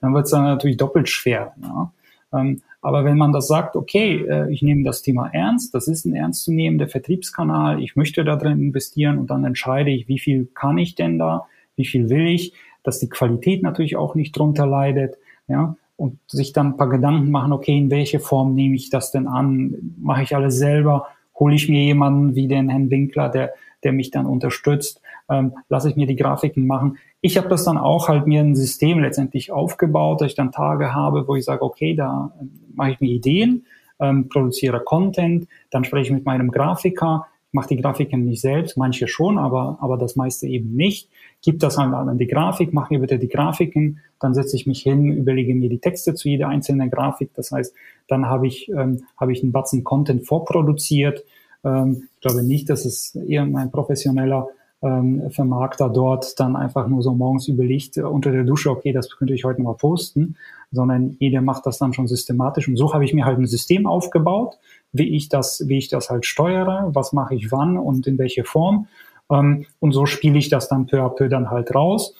Dann 0.00 0.14
wird 0.14 0.24
es 0.24 0.30
dann 0.30 0.44
natürlich 0.44 0.78
doppelt 0.78 1.10
schwer. 1.10 1.52
Ja? 1.62 1.92
Ähm, 2.32 2.62
aber 2.80 3.04
wenn 3.04 3.18
man 3.18 3.32
das 3.32 3.48
sagt, 3.48 3.76
okay, 3.76 4.24
äh, 4.26 4.50
ich 4.50 4.62
nehme 4.62 4.82
das 4.82 5.02
Thema 5.02 5.28
ernst, 5.28 5.74
das 5.74 5.88
ist 5.88 6.06
ein 6.06 6.14
ernstzunehmender 6.14 6.88
Vertriebskanal, 6.88 7.82
ich 7.82 7.96
möchte 7.96 8.24
da 8.24 8.36
drin 8.36 8.60
investieren 8.60 9.18
und 9.18 9.28
dann 9.28 9.44
entscheide 9.44 9.90
ich, 9.90 10.08
wie 10.08 10.18
viel 10.18 10.46
kann 10.54 10.78
ich 10.78 10.94
denn 10.94 11.18
da, 11.18 11.46
wie 11.76 11.84
viel 11.84 12.08
will 12.08 12.28
ich, 12.28 12.54
dass 12.82 12.98
die 12.98 13.10
Qualität 13.10 13.62
natürlich 13.62 13.96
auch 13.96 14.14
nicht 14.14 14.38
drunter 14.38 14.66
leidet, 14.66 15.18
ja, 15.48 15.76
und 15.96 16.18
sich 16.28 16.52
dann 16.52 16.68
ein 16.68 16.76
paar 16.76 16.88
Gedanken 16.88 17.30
machen, 17.30 17.52
okay, 17.52 17.76
in 17.76 17.90
welche 17.90 18.20
Form 18.20 18.54
nehme 18.54 18.76
ich 18.76 18.90
das 18.90 19.10
denn 19.10 19.26
an? 19.26 19.94
Mache 19.98 20.22
ich 20.22 20.36
alles 20.36 20.56
selber? 20.56 21.08
Hole 21.38 21.54
ich 21.54 21.68
mir 21.68 21.82
jemanden 21.82 22.34
wie 22.34 22.48
den 22.48 22.68
Herrn 22.68 22.90
Winkler, 22.90 23.28
der, 23.28 23.52
der 23.84 23.92
mich 23.92 24.10
dann 24.10 24.26
unterstützt? 24.26 25.00
ähm, 25.28 25.54
lasse 25.68 25.90
ich 25.90 25.96
mir 25.96 26.06
die 26.06 26.16
Grafiken 26.16 26.66
machen. 26.66 26.98
Ich 27.20 27.36
habe 27.36 27.48
das 27.48 27.64
dann 27.64 27.78
auch 27.78 28.08
halt 28.08 28.26
mir 28.26 28.40
ein 28.40 28.54
System 28.54 29.00
letztendlich 29.00 29.50
aufgebaut, 29.50 30.20
dass 30.20 30.28
ich 30.28 30.36
dann 30.36 30.52
Tage 30.52 30.94
habe, 30.94 31.26
wo 31.26 31.36
ich 31.36 31.44
sage, 31.44 31.62
okay, 31.62 31.94
da 31.94 32.32
äh, 32.40 32.44
mache 32.74 32.92
ich 32.92 33.00
mir 33.00 33.10
Ideen, 33.10 33.66
ähm, 33.98 34.28
produziere 34.28 34.82
Content, 34.84 35.48
dann 35.70 35.84
spreche 35.84 36.06
ich 36.06 36.12
mit 36.12 36.24
meinem 36.24 36.50
Grafiker, 36.50 37.26
ich 37.56 37.58
mache 37.58 37.68
die 37.68 37.80
Grafiken 37.80 38.26
nicht 38.26 38.42
selbst, 38.42 38.76
manche 38.76 39.08
schon, 39.08 39.38
aber, 39.38 39.78
aber 39.80 39.96
das 39.96 40.14
meiste 40.14 40.46
eben 40.46 40.76
nicht. 40.76 41.08
Gib 41.42 41.58
das 41.58 41.78
halt 41.78 41.94
an 41.94 42.18
die 42.18 42.26
Grafik, 42.26 42.74
mach 42.74 42.90
mir 42.90 42.98
bitte 42.98 43.18
die 43.18 43.28
Grafiken, 43.28 44.00
dann 44.20 44.34
setze 44.34 44.56
ich 44.56 44.66
mich 44.66 44.82
hin, 44.82 45.10
überlege 45.10 45.54
mir 45.54 45.70
die 45.70 45.78
Texte 45.78 46.14
zu 46.14 46.28
jeder 46.28 46.48
einzelnen 46.48 46.90
Grafik. 46.90 47.30
Das 47.34 47.52
heißt, 47.52 47.74
dann 48.08 48.26
habe 48.26 48.46
ich, 48.46 48.68
ähm, 48.68 49.04
habe 49.16 49.32
ich 49.32 49.42
einen 49.42 49.52
Batzen 49.52 49.84
Content 49.84 50.26
vorproduziert. 50.26 51.24
Ähm, 51.64 52.08
ich 52.16 52.20
glaube 52.20 52.42
nicht, 52.42 52.68
dass 52.68 52.84
es 52.84 53.14
irgendein 53.14 53.70
professioneller 53.70 54.48
ähm, 54.82 55.30
Vermarkter 55.30 55.88
dort 55.88 56.38
dann 56.38 56.54
einfach 56.54 56.86
nur 56.86 57.02
so 57.02 57.14
morgens 57.14 57.48
überlegt 57.48 57.96
äh, 57.96 58.02
unter 58.02 58.30
der 58.30 58.44
Dusche, 58.44 58.70
okay, 58.70 58.92
das 58.92 59.10
könnte 59.16 59.34
ich 59.34 59.44
heute 59.44 59.62
mal 59.62 59.74
posten, 59.74 60.36
sondern 60.70 61.16
jeder 61.18 61.40
macht 61.40 61.66
das 61.66 61.78
dann 61.78 61.92
schon 61.92 62.06
systematisch. 62.06 62.68
Und 62.68 62.76
so 62.76 62.92
habe 62.92 63.04
ich 63.04 63.14
mir 63.14 63.24
halt 63.24 63.38
ein 63.38 63.46
System 63.46 63.86
aufgebaut, 63.86 64.58
wie 64.92 65.16
ich 65.16 65.28
das, 65.28 65.64
wie 65.66 65.78
ich 65.78 65.88
das 65.88 66.10
halt 66.10 66.26
steuere, 66.26 66.90
was 66.92 67.12
mache 67.12 67.34
ich 67.34 67.50
wann 67.50 67.78
und 67.78 68.06
in 68.06 68.18
welche 68.18 68.44
Form. 68.44 68.88
Ähm, 69.30 69.66
und 69.80 69.92
so 69.92 70.06
spiele 70.06 70.38
ich 70.38 70.48
das 70.48 70.68
dann 70.68 70.86
peu 70.86 71.02
à 71.02 71.08
peu 71.08 71.28
dann 71.28 71.50
halt 71.50 71.74
raus. 71.74 72.14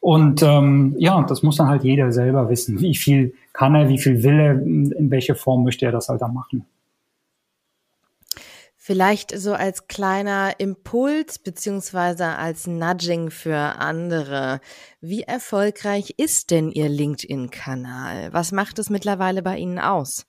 Und 0.00 0.42
ähm, 0.42 0.94
ja, 0.98 1.22
das 1.22 1.42
muss 1.42 1.56
dann 1.56 1.68
halt 1.68 1.84
jeder 1.84 2.12
selber 2.12 2.48
wissen. 2.48 2.80
Wie 2.80 2.94
viel 2.94 3.34
kann 3.52 3.74
er, 3.74 3.88
wie 3.88 3.98
viel 3.98 4.22
will 4.22 4.38
er, 4.38 4.52
in 4.52 5.10
welche 5.10 5.34
Form 5.34 5.64
möchte 5.64 5.86
er 5.86 5.92
das 5.92 6.08
halt 6.08 6.22
dann 6.22 6.34
machen. 6.34 6.66
Vielleicht 8.84 9.30
so 9.38 9.52
als 9.52 9.86
kleiner 9.86 10.54
Impuls 10.58 11.38
beziehungsweise 11.38 12.26
als 12.26 12.66
Nudging 12.66 13.30
für 13.30 13.54
andere. 13.54 14.58
Wie 15.00 15.22
erfolgreich 15.22 16.14
ist 16.16 16.50
denn 16.50 16.72
Ihr 16.72 16.88
LinkedIn-Kanal? 16.88 18.32
Was 18.32 18.50
macht 18.50 18.80
es 18.80 18.90
mittlerweile 18.90 19.40
bei 19.40 19.56
Ihnen 19.56 19.78
aus? 19.78 20.26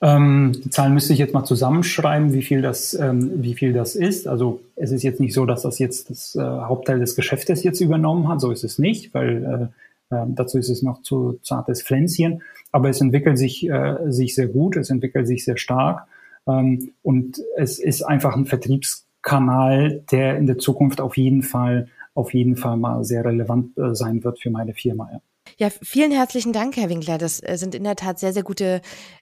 Ähm, 0.00 0.52
die 0.64 0.70
Zahlen 0.70 0.94
müsste 0.94 1.12
ich 1.12 1.18
jetzt 1.18 1.34
mal 1.34 1.44
zusammenschreiben, 1.44 2.32
wie 2.32 2.40
viel 2.40 2.62
das, 2.62 2.94
ähm, 2.94 3.42
wie 3.42 3.52
viel 3.52 3.74
das 3.74 3.94
ist. 3.94 4.26
Also 4.26 4.62
es 4.74 4.92
ist 4.92 5.02
jetzt 5.02 5.20
nicht 5.20 5.34
so, 5.34 5.44
dass 5.44 5.60
das 5.60 5.78
jetzt 5.78 6.08
das 6.08 6.34
äh, 6.36 6.40
Hauptteil 6.40 7.00
des 7.00 7.16
Geschäftes 7.16 7.64
jetzt 7.64 7.82
übernommen 7.82 8.28
hat. 8.28 8.40
So 8.40 8.50
ist 8.50 8.64
es 8.64 8.78
nicht, 8.78 9.12
weil 9.12 9.70
äh, 10.10 10.16
äh, 10.16 10.24
dazu 10.28 10.56
ist 10.56 10.70
es 10.70 10.82
noch 10.82 11.02
zu 11.02 11.38
zartes 11.42 11.82
Pflänzchen. 11.82 12.40
Aber 12.70 12.88
es 12.88 13.02
entwickelt 13.02 13.36
sich, 13.36 13.68
äh, 13.68 14.10
sich 14.10 14.34
sehr 14.34 14.46
gut, 14.46 14.78
es 14.78 14.88
entwickelt 14.88 15.26
sich 15.26 15.44
sehr 15.44 15.58
stark. 15.58 16.06
Ähm, 16.46 16.92
und 17.02 17.40
es 17.56 17.78
ist 17.78 18.02
einfach 18.02 18.36
ein 18.36 18.46
Vertriebskanal, 18.46 20.04
der 20.10 20.36
in 20.36 20.46
der 20.46 20.58
Zukunft 20.58 21.00
auf 21.00 21.16
jeden 21.16 21.42
Fall, 21.42 21.88
auf 22.14 22.34
jeden 22.34 22.56
Fall 22.56 22.76
mal 22.76 23.04
sehr 23.04 23.24
relevant 23.24 23.76
äh, 23.78 23.94
sein 23.94 24.22
wird 24.24 24.40
für 24.40 24.50
meine 24.50 24.74
Firma. 24.74 25.08
Ja. 25.12 25.20
Ja, 25.58 25.70
vielen 25.70 26.12
herzlichen 26.12 26.52
Dank, 26.52 26.76
Herr 26.76 26.88
Winkler. 26.88 27.18
Das 27.18 27.40
äh, 27.42 27.56
sind 27.56 27.74
in 27.74 27.84
der 27.84 27.96
Tat 27.96 28.18
sehr, 28.18 28.32
sehr 28.32 28.42
gute 28.42 28.80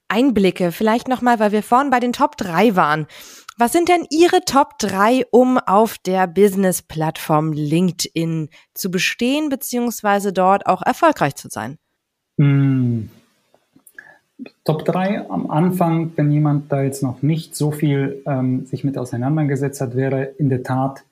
Einblicke. 0.08 0.72
Vielleicht 0.72 1.08
nochmal, 1.08 1.38
weil 1.38 1.52
wir 1.52 1.62
vorhin 1.62 1.90
bei 1.90 2.00
den 2.00 2.12
Top 2.12 2.36
3 2.36 2.76
waren. 2.76 3.06
Was 3.58 3.72
sind 3.72 3.88
denn 3.88 4.06
Ihre 4.10 4.40
Top 4.44 4.78
3, 4.78 5.24
um 5.30 5.58
auf 5.58 5.98
der 5.98 6.26
Business-Plattform 6.26 7.52
LinkedIn 7.52 8.48
zu 8.74 8.90
bestehen, 8.90 9.48
beziehungsweise 9.48 10.32
dort 10.32 10.66
auch 10.66 10.82
erfolgreich 10.82 11.34
zu 11.34 11.48
sein? 11.50 11.78
Mm. 12.36 13.08
Top 14.64 14.84
3 14.84 15.28
am 15.30 15.50
Anfang, 15.50 16.12
wenn 16.16 16.30
jemand 16.30 16.70
da 16.70 16.82
jetzt 16.82 17.02
noch 17.02 17.22
nicht 17.22 17.56
so 17.56 17.70
viel 17.70 18.22
ähm, 18.26 18.66
sich 18.66 18.84
mit 18.84 18.96
auseinandergesetzt 18.98 19.80
hat, 19.80 19.96
wäre 19.96 20.24
in 20.38 20.48
der 20.48 20.62
Tat 20.62 21.04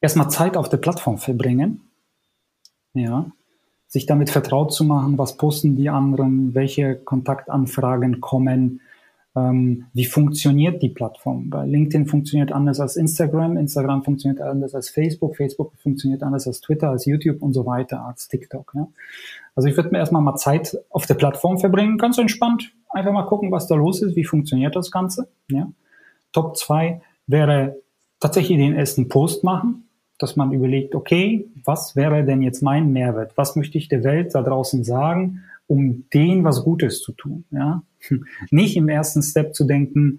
erstmal 0.00 0.30
Zeit 0.30 0.56
auf 0.56 0.68
der 0.68 0.76
Plattform 0.78 1.18
verbringen. 1.18 1.82
Ja, 2.92 3.26
sich 3.86 4.06
damit 4.06 4.30
vertraut 4.30 4.72
zu 4.72 4.84
machen, 4.84 5.18
was 5.18 5.36
posten 5.36 5.76
die 5.76 5.88
anderen, 5.88 6.54
welche 6.54 6.94
Kontaktanfragen 6.94 8.20
kommen, 8.20 8.80
ähm, 9.36 9.86
wie 9.92 10.06
funktioniert 10.06 10.82
die 10.82 10.88
Plattform. 10.88 11.46
Weil 11.50 11.68
LinkedIn 11.68 12.06
funktioniert 12.06 12.52
anders 12.52 12.80
als 12.80 12.96
Instagram, 12.96 13.56
Instagram 13.56 14.02
funktioniert 14.02 14.40
anders 14.40 14.74
als 14.74 14.90
Facebook, 14.90 15.36
Facebook 15.36 15.72
funktioniert 15.78 16.22
anders 16.22 16.46
als 16.46 16.60
Twitter, 16.60 16.90
als 16.90 17.06
YouTube 17.06 17.42
und 17.42 17.52
so 17.52 17.66
weiter, 17.66 18.04
als 18.04 18.28
TikTok. 18.28 18.72
Ja. 18.74 18.88
Also 19.54 19.68
ich 19.68 19.76
würde 19.76 19.90
mir 19.90 19.98
erstmal 19.98 20.22
mal 20.22 20.36
Zeit 20.36 20.76
auf 20.90 21.06
der 21.06 21.14
Plattform 21.14 21.58
verbringen, 21.58 21.98
ganz 21.98 22.18
entspannt, 22.18 22.72
einfach 22.88 23.12
mal 23.12 23.26
gucken, 23.26 23.52
was 23.52 23.66
da 23.66 23.74
los 23.74 24.02
ist, 24.02 24.16
wie 24.16 24.24
funktioniert 24.24 24.74
das 24.74 24.90
Ganze. 24.90 25.28
Ja. 25.50 25.70
Top 26.32 26.56
2 26.56 27.00
wäre 27.26 27.76
tatsächlich 28.18 28.58
den 28.58 28.74
ersten 28.74 29.08
Post 29.08 29.44
machen, 29.44 29.88
dass 30.18 30.36
man 30.36 30.52
überlegt, 30.52 30.94
okay, 30.94 31.48
was 31.64 31.96
wäre 31.96 32.24
denn 32.24 32.42
jetzt 32.42 32.62
mein 32.62 32.92
Mehrwert? 32.92 33.32
Was 33.36 33.56
möchte 33.56 33.78
ich 33.78 33.88
der 33.88 34.04
Welt 34.04 34.34
da 34.34 34.42
draußen 34.42 34.84
sagen, 34.84 35.44
um 35.70 36.06
denen 36.12 36.42
was 36.42 36.64
Gutes 36.64 37.00
zu 37.00 37.12
tun? 37.12 37.44
Ja? 37.52 37.82
Nicht 38.50 38.76
im 38.76 38.88
ersten 38.88 39.22
Step 39.22 39.54
zu 39.54 39.64
denken, 39.64 40.18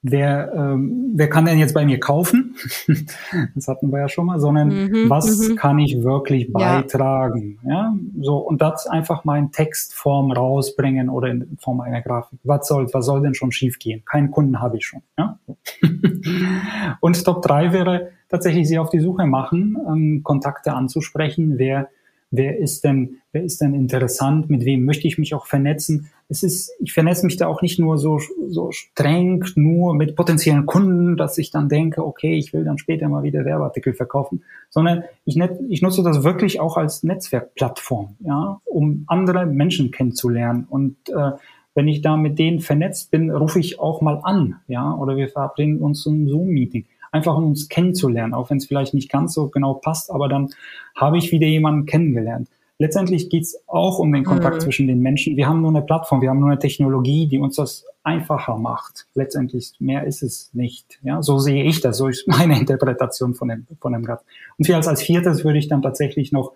wer, 0.00 0.50
ähm, 0.54 1.12
wer 1.14 1.28
kann 1.28 1.44
denn 1.44 1.58
jetzt 1.58 1.74
bei 1.74 1.84
mir 1.84 2.00
kaufen? 2.00 2.56
das 3.54 3.68
hatten 3.68 3.92
wir 3.92 4.00
ja 4.00 4.08
schon 4.08 4.24
mal, 4.24 4.40
sondern 4.40 4.68
mhm, 4.68 5.10
was 5.10 5.46
mhm. 5.46 5.56
kann 5.56 5.78
ich 5.78 6.02
wirklich 6.02 6.50
beitragen? 6.50 7.58
Ja. 7.64 7.70
ja. 7.70 7.96
so 8.22 8.38
und 8.38 8.62
das 8.62 8.86
einfach 8.86 9.24
mal 9.24 9.38
in 9.38 9.52
Textform 9.52 10.32
rausbringen 10.32 11.10
oder 11.10 11.28
in 11.28 11.58
Form 11.60 11.82
einer 11.82 12.00
Grafik. 12.00 12.38
Was 12.44 12.66
soll, 12.66 12.88
was 12.90 13.04
soll 13.04 13.20
denn 13.20 13.34
schon 13.34 13.52
schiefgehen? 13.52 14.02
Keinen 14.06 14.30
Kunden 14.30 14.58
habe 14.58 14.78
ich 14.78 14.86
schon. 14.86 15.02
Ja? 15.18 15.38
und 17.00 17.22
Top 17.22 17.42
3 17.42 17.74
wäre 17.74 18.12
tatsächlich 18.30 18.66
sie 18.68 18.78
auf 18.78 18.88
die 18.88 19.00
Suche 19.00 19.26
machen, 19.26 19.76
ähm, 19.86 20.22
Kontakte 20.22 20.72
anzusprechen, 20.72 21.58
wer 21.58 21.90
wer 22.30 22.58
ist 22.58 22.84
denn, 22.84 23.18
wer 23.32 23.42
ist 23.42 23.60
denn 23.60 23.74
interessant, 23.74 24.50
mit 24.50 24.64
wem 24.64 24.84
möchte 24.84 25.08
ich 25.08 25.18
mich 25.18 25.34
auch 25.34 25.46
vernetzen. 25.46 26.10
Es 26.28 26.42
ist, 26.42 26.70
ich 26.78 26.92
vernetze 26.92 27.24
mich 27.24 27.36
da 27.36 27.46
auch 27.46 27.62
nicht 27.62 27.78
nur 27.78 27.96
so, 27.96 28.20
so 28.48 28.70
streng, 28.70 29.44
nur 29.54 29.94
mit 29.94 30.14
potenziellen 30.14 30.66
Kunden, 30.66 31.16
dass 31.16 31.38
ich 31.38 31.50
dann 31.50 31.68
denke, 31.68 32.04
okay, 32.04 32.34
ich 32.34 32.52
will 32.52 32.64
dann 32.64 32.78
später 32.78 33.08
mal 33.08 33.22
wieder 33.22 33.44
Werbeartikel 33.44 33.94
verkaufen, 33.94 34.44
sondern 34.68 35.04
ich, 35.24 35.36
net, 35.36 35.58
ich 35.70 35.80
nutze 35.80 36.02
das 36.02 36.24
wirklich 36.24 36.60
auch 36.60 36.76
als 36.76 37.02
Netzwerkplattform, 37.02 38.16
ja, 38.20 38.60
um 38.64 39.04
andere 39.06 39.46
Menschen 39.46 39.90
kennenzulernen. 39.90 40.66
Und 40.68 40.96
äh, 41.08 41.32
wenn 41.74 41.88
ich 41.88 42.02
da 42.02 42.16
mit 42.16 42.38
denen 42.38 42.60
vernetzt 42.60 43.10
bin, 43.10 43.30
rufe 43.30 43.60
ich 43.60 43.80
auch 43.80 44.02
mal 44.02 44.20
an, 44.22 44.56
ja, 44.66 44.92
oder 44.94 45.16
wir 45.16 45.28
verabreden 45.28 45.78
uns 45.78 46.02
zum 46.02 46.28
Zoom-Meeting 46.28 46.84
einfach 47.12 47.36
um 47.36 47.46
uns 47.46 47.68
kennenzulernen, 47.68 48.34
auch 48.34 48.50
wenn 48.50 48.58
es 48.58 48.66
vielleicht 48.66 48.94
nicht 48.94 49.10
ganz 49.10 49.34
so 49.34 49.48
genau 49.48 49.74
passt, 49.74 50.10
aber 50.10 50.28
dann 50.28 50.50
habe 50.94 51.18
ich 51.18 51.32
wieder 51.32 51.46
jemanden 51.46 51.86
kennengelernt. 51.86 52.48
Letztendlich 52.80 53.28
geht 53.28 53.42
es 53.42 53.60
auch 53.66 53.98
um 53.98 54.12
den 54.12 54.24
Kontakt 54.24 54.56
mhm. 54.56 54.60
zwischen 54.60 54.86
den 54.86 55.00
Menschen. 55.00 55.36
Wir 55.36 55.48
haben 55.48 55.60
nur 55.60 55.70
eine 55.70 55.82
Plattform, 55.82 56.20
wir 56.22 56.30
haben 56.30 56.38
nur 56.38 56.50
eine 56.50 56.60
Technologie, 56.60 57.26
die 57.26 57.38
uns 57.38 57.56
das 57.56 57.84
einfacher 58.04 58.56
macht. 58.56 59.06
Letztendlich 59.14 59.72
mehr 59.80 60.04
ist 60.04 60.22
es 60.22 60.50
nicht. 60.52 61.00
Ja, 61.02 61.20
so 61.20 61.38
sehe 61.38 61.64
ich 61.64 61.80
das, 61.80 61.98
so 61.98 62.06
ist 62.06 62.28
meine 62.28 62.56
Interpretation 62.60 63.34
von 63.34 63.48
dem 63.48 63.66
von 63.80 63.92
dem 63.92 64.04
Grad. 64.04 64.22
Und 64.56 64.64
vielleicht 64.64 64.86
als 64.86 65.02
viertes 65.02 65.44
würde 65.44 65.58
ich 65.58 65.66
dann 65.66 65.82
tatsächlich 65.82 66.30
noch 66.30 66.52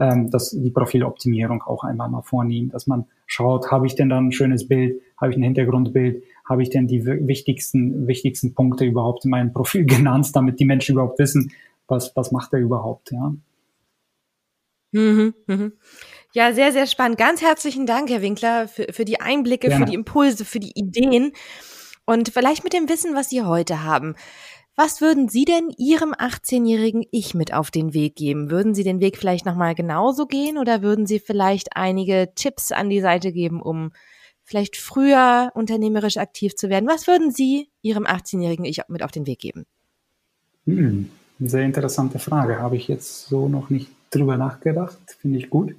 ähm, 0.00 0.30
das, 0.30 0.50
die 0.50 0.70
Profiloptimierung 0.70 1.62
auch 1.62 1.84
einmal 1.84 2.08
mal 2.08 2.22
vornehmen, 2.22 2.70
dass 2.70 2.88
man 2.88 3.04
schaut, 3.26 3.70
habe 3.70 3.86
ich 3.86 3.94
denn 3.94 4.08
dann 4.08 4.28
ein 4.28 4.32
schönes 4.32 4.66
Bild, 4.66 5.00
habe 5.16 5.30
ich 5.30 5.36
ein 5.36 5.44
Hintergrundbild, 5.44 6.24
habe 6.48 6.62
ich 6.62 6.70
denn 6.70 6.86
die 6.86 7.04
wichtigsten, 7.04 8.06
wichtigsten 8.06 8.54
Punkte 8.54 8.84
überhaupt 8.84 9.24
in 9.24 9.30
meinem 9.30 9.52
Profil 9.52 9.84
genannt, 9.86 10.30
damit 10.34 10.60
die 10.60 10.64
Menschen 10.64 10.92
überhaupt 10.92 11.18
wissen, 11.18 11.52
was, 11.88 12.14
was 12.16 12.32
macht 12.32 12.52
er 12.52 12.60
überhaupt, 12.60 13.12
ja. 13.12 13.34
Mhm, 14.92 15.34
mhm. 15.46 15.72
Ja, 16.34 16.52
sehr, 16.52 16.72
sehr 16.72 16.86
spannend. 16.86 17.18
Ganz 17.18 17.42
herzlichen 17.42 17.86
Dank, 17.86 18.10
Herr 18.10 18.22
Winkler, 18.22 18.68
für, 18.68 18.86
für 18.90 19.04
die 19.04 19.20
Einblicke, 19.20 19.68
Gerne. 19.68 19.84
für 19.84 19.90
die 19.90 19.96
Impulse, 19.96 20.44
für 20.44 20.60
die 20.60 20.72
Ideen 20.78 21.32
und 22.04 22.28
vielleicht 22.28 22.64
mit 22.64 22.72
dem 22.72 22.88
Wissen, 22.88 23.14
was 23.14 23.30
Sie 23.30 23.42
heute 23.42 23.82
haben. 23.84 24.14
Was 24.74 25.02
würden 25.02 25.28
Sie 25.28 25.44
denn 25.44 25.70
Ihrem 25.76 26.12
18-jährigen 26.12 27.04
Ich 27.10 27.34
mit 27.34 27.52
auf 27.52 27.70
den 27.70 27.92
Weg 27.92 28.16
geben? 28.16 28.50
Würden 28.50 28.74
Sie 28.74 28.84
den 28.84 29.00
Weg 29.00 29.18
vielleicht 29.18 29.44
nochmal 29.44 29.74
genauso 29.74 30.26
gehen 30.26 30.56
oder 30.56 30.80
würden 30.80 31.04
Sie 31.06 31.18
vielleicht 31.18 31.76
einige 31.76 32.32
Tipps 32.34 32.72
an 32.72 32.88
die 32.88 33.02
Seite 33.02 33.32
geben, 33.32 33.60
um 33.60 33.92
vielleicht 34.44 34.76
früher 34.76 35.50
unternehmerisch 35.54 36.16
aktiv 36.16 36.54
zu 36.56 36.68
werden? 36.68 36.88
Was 36.88 37.06
würden 37.06 37.30
Sie 37.30 37.68
Ihrem 37.82 38.04
18-jährigen 38.04 38.64
Ich 38.64 38.80
mit 38.88 39.02
auf 39.02 39.10
den 39.10 39.26
Weg 39.26 39.38
geben? 39.38 39.66
Hm, 40.66 41.10
sehr 41.40 41.62
interessante 41.62 42.18
Frage. 42.18 42.58
Habe 42.58 42.76
ich 42.76 42.88
jetzt 42.88 43.26
so 43.26 43.48
noch 43.48 43.70
nicht 43.70 43.90
drüber 44.10 44.36
nachgedacht. 44.36 44.98
Finde 45.20 45.38
ich 45.38 45.50
gut. 45.50 45.74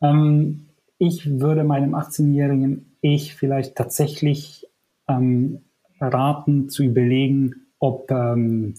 Ähm, 0.00 0.66
ich 0.98 1.40
würde 1.40 1.64
meinem 1.64 1.94
18-jährigen 1.94 2.96
Ich 3.00 3.34
vielleicht 3.34 3.76
tatsächlich 3.76 4.66
ähm, 5.08 5.62
raten, 6.00 6.68
zu 6.68 6.82
überlegen, 6.82 7.66
ob 7.78 8.10
ähm, 8.10 8.74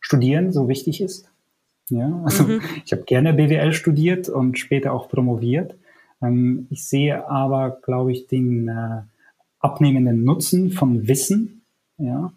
Studieren 0.00 0.52
so 0.52 0.68
wichtig 0.68 1.00
ist. 1.00 1.30
Ja, 1.90 2.22
also 2.24 2.44
mhm. 2.44 2.60
ich 2.84 2.92
habe 2.92 3.02
gerne 3.02 3.34
BWL 3.34 3.72
studiert 3.72 4.28
und 4.28 4.58
später 4.58 4.92
auch 4.92 5.08
promoviert. 5.08 5.76
Ähm, 6.24 6.66
ich 6.70 6.86
sehe 6.86 7.28
aber, 7.28 7.78
glaube 7.82 8.12
ich, 8.12 8.26
den 8.26 8.68
äh, 8.68 9.02
abnehmenden 9.60 10.24
Nutzen 10.24 10.70
von 10.70 11.08
Wissen. 11.08 11.62
Ja, 11.98 12.32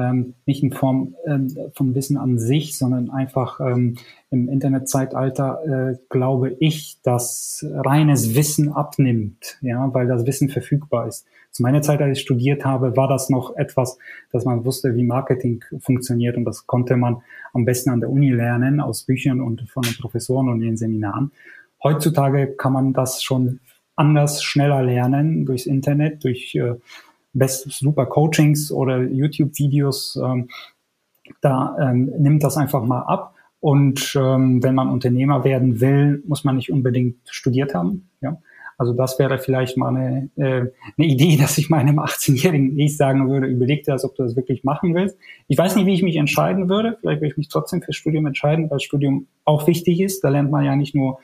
ähm, 0.00 0.34
nicht 0.46 0.62
in 0.62 0.72
Form 0.72 1.14
ähm, 1.26 1.54
von 1.74 1.94
Wissen 1.94 2.16
an 2.16 2.38
sich, 2.38 2.76
sondern 2.76 3.10
einfach 3.10 3.60
ähm, 3.60 3.96
im 4.30 4.48
Internetzeitalter 4.48 5.60
äh, 5.64 5.96
glaube 6.08 6.56
ich, 6.58 6.98
dass 7.02 7.64
reines 7.68 8.34
Wissen 8.34 8.72
abnimmt, 8.72 9.58
ja, 9.60 9.92
weil 9.92 10.06
das 10.06 10.26
Wissen 10.26 10.48
verfügbar 10.48 11.06
ist. 11.06 11.26
Zu 11.50 11.62
meiner 11.62 11.82
Zeit, 11.82 12.00
als 12.00 12.18
ich 12.18 12.22
studiert 12.22 12.64
habe, 12.64 12.96
war 12.96 13.08
das 13.08 13.28
noch 13.28 13.56
etwas, 13.56 13.98
dass 14.30 14.44
man 14.44 14.64
wusste, 14.64 14.94
wie 14.94 15.02
Marketing 15.02 15.64
funktioniert 15.80 16.36
und 16.36 16.44
das 16.44 16.66
konnte 16.66 16.96
man 16.96 17.22
am 17.52 17.64
besten 17.64 17.90
an 17.90 18.00
der 18.00 18.10
Uni 18.10 18.30
lernen, 18.30 18.80
aus 18.80 19.02
Büchern 19.02 19.40
und 19.40 19.68
von 19.68 19.82
den 19.82 19.94
Professoren 19.94 20.48
und 20.48 20.60
den 20.60 20.76
Seminaren. 20.76 21.32
Heutzutage 21.82 22.48
kann 22.56 22.72
man 22.72 22.92
das 22.92 23.22
schon 23.22 23.60
anders, 23.96 24.42
schneller 24.42 24.82
lernen 24.82 25.46
durchs 25.46 25.66
Internet, 25.66 26.24
durch 26.24 26.54
äh, 26.54 26.74
best 27.32 27.70
super 27.70 28.06
Coachings 28.06 28.72
oder 28.72 29.02
YouTube-Videos, 29.02 30.18
ähm, 30.22 30.48
da 31.40 31.76
ähm, 31.80 32.12
nimmt 32.18 32.42
das 32.42 32.56
einfach 32.56 32.84
mal 32.84 33.02
ab. 33.02 33.34
Und 33.60 34.16
ähm, 34.18 34.62
wenn 34.62 34.74
man 34.74 34.88
Unternehmer 34.88 35.44
werden 35.44 35.80
will, 35.80 36.22
muss 36.26 36.44
man 36.44 36.56
nicht 36.56 36.72
unbedingt 36.72 37.16
studiert 37.28 37.74
haben. 37.74 38.08
Ja? 38.22 38.38
Also 38.78 38.94
das 38.94 39.18
wäre 39.18 39.38
vielleicht 39.38 39.76
mal 39.76 39.94
eine, 39.94 40.30
äh, 40.36 40.70
eine 40.96 41.06
Idee, 41.06 41.36
dass 41.40 41.58
ich 41.58 41.68
meinem 41.68 41.98
18-jährigen 41.98 42.78
Ich 42.78 42.96
sagen 42.96 43.28
würde, 43.28 43.46
überleg 43.46 43.84
dir 43.84 43.92
das, 43.92 44.04
ob 44.04 44.16
du 44.16 44.22
das 44.22 44.36
wirklich 44.36 44.64
machen 44.64 44.94
willst. 44.94 45.18
Ich 45.48 45.58
weiß 45.58 45.76
nicht, 45.76 45.84
wie 45.84 45.94
ich 45.94 46.02
mich 46.02 46.16
entscheiden 46.16 46.70
würde. 46.70 46.96
Vielleicht 47.00 47.20
würde 47.20 47.32
ich 47.32 47.36
mich 47.36 47.48
trotzdem 47.48 47.82
fürs 47.82 47.96
Studium 47.96 48.24
entscheiden, 48.26 48.70
weil 48.70 48.80
Studium 48.80 49.26
auch 49.44 49.66
wichtig 49.66 50.00
ist. 50.00 50.24
Da 50.24 50.30
lernt 50.30 50.50
man 50.50 50.64
ja 50.64 50.74
nicht 50.74 50.94
nur 50.94 51.18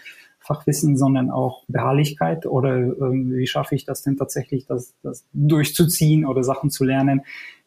Fachwissen, 0.47 0.97
sondern 0.97 1.31
auch 1.31 1.65
Beharrlichkeit 1.69 2.47
oder 2.47 2.77
ähm, 2.77 3.33
wie 3.35 3.47
schaffe 3.47 3.75
ich 3.75 3.85
das 3.85 4.03
denn 4.03 4.17
tatsächlich, 4.17 4.67
das, 4.67 4.95
das 5.03 5.27
durchzuziehen 5.33 6.25
oder 6.25 6.43
Sachen 6.45 6.71
zu 6.71 6.85
lernen, 6.85 7.23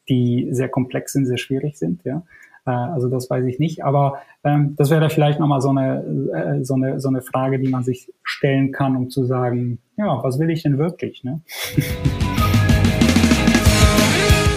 die 0.08 0.48
sehr 0.52 0.70
komplex 0.70 1.14
sind, 1.14 1.26
sehr 1.26 1.38
schwierig 1.38 1.78
sind, 1.78 2.04
ja. 2.04 2.24
Äh, 2.66 2.72
also 2.72 3.10
das 3.10 3.30
weiß 3.30 3.46
ich 3.46 3.60
nicht, 3.60 3.84
aber 3.84 4.22
ähm, 4.44 4.76
das 4.78 4.90
wäre 4.90 5.10
vielleicht 5.10 5.40
nochmal 5.40 5.62
so 5.62 5.70
eine, 5.70 6.04
äh, 6.34 6.64
so, 6.64 6.76
eine, 6.76 7.00
so 7.00 7.10
eine 7.10 7.22
Frage, 7.22 7.60
die 7.60 7.70
man 7.70 7.84
sich 7.84 8.12
stellen 8.24 8.72
kann, 8.72 8.96
um 8.96 9.10
zu 9.10 9.26
sagen, 9.26 9.80
ja, 9.98 10.24
was 10.24 10.40
will 10.40 10.50
ich 10.50 10.64
denn 10.64 10.78
wirklich? 10.78 11.24
Ne? 11.24 11.42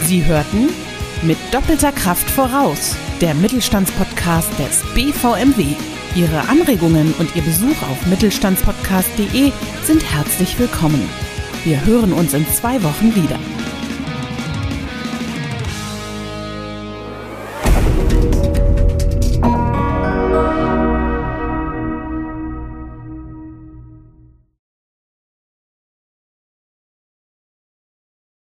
Sie 0.04 0.24
hörten 0.26 0.68
mit 1.22 1.38
doppelter 1.52 1.92
Kraft 1.92 2.28
voraus, 2.28 2.96
der 3.20 3.35
Mittelstandspodcast 3.35 4.58
des 4.58 4.82
BVMW. 4.94 6.01
Ihre 6.14 6.46
Anregungen 6.48 7.14
und 7.18 7.35
Ihr 7.35 7.42
Besuch 7.42 7.83
auf 7.90 8.07
mittelstandspodcast.de 8.07 9.51
sind 9.85 10.05
herzlich 10.05 10.59
willkommen. 10.59 11.09
Wir 11.64 11.85
hören 11.87 12.12
uns 12.12 12.35
in 12.35 12.46
zwei 12.48 12.83
Wochen 12.83 13.14
wieder. 13.14 13.38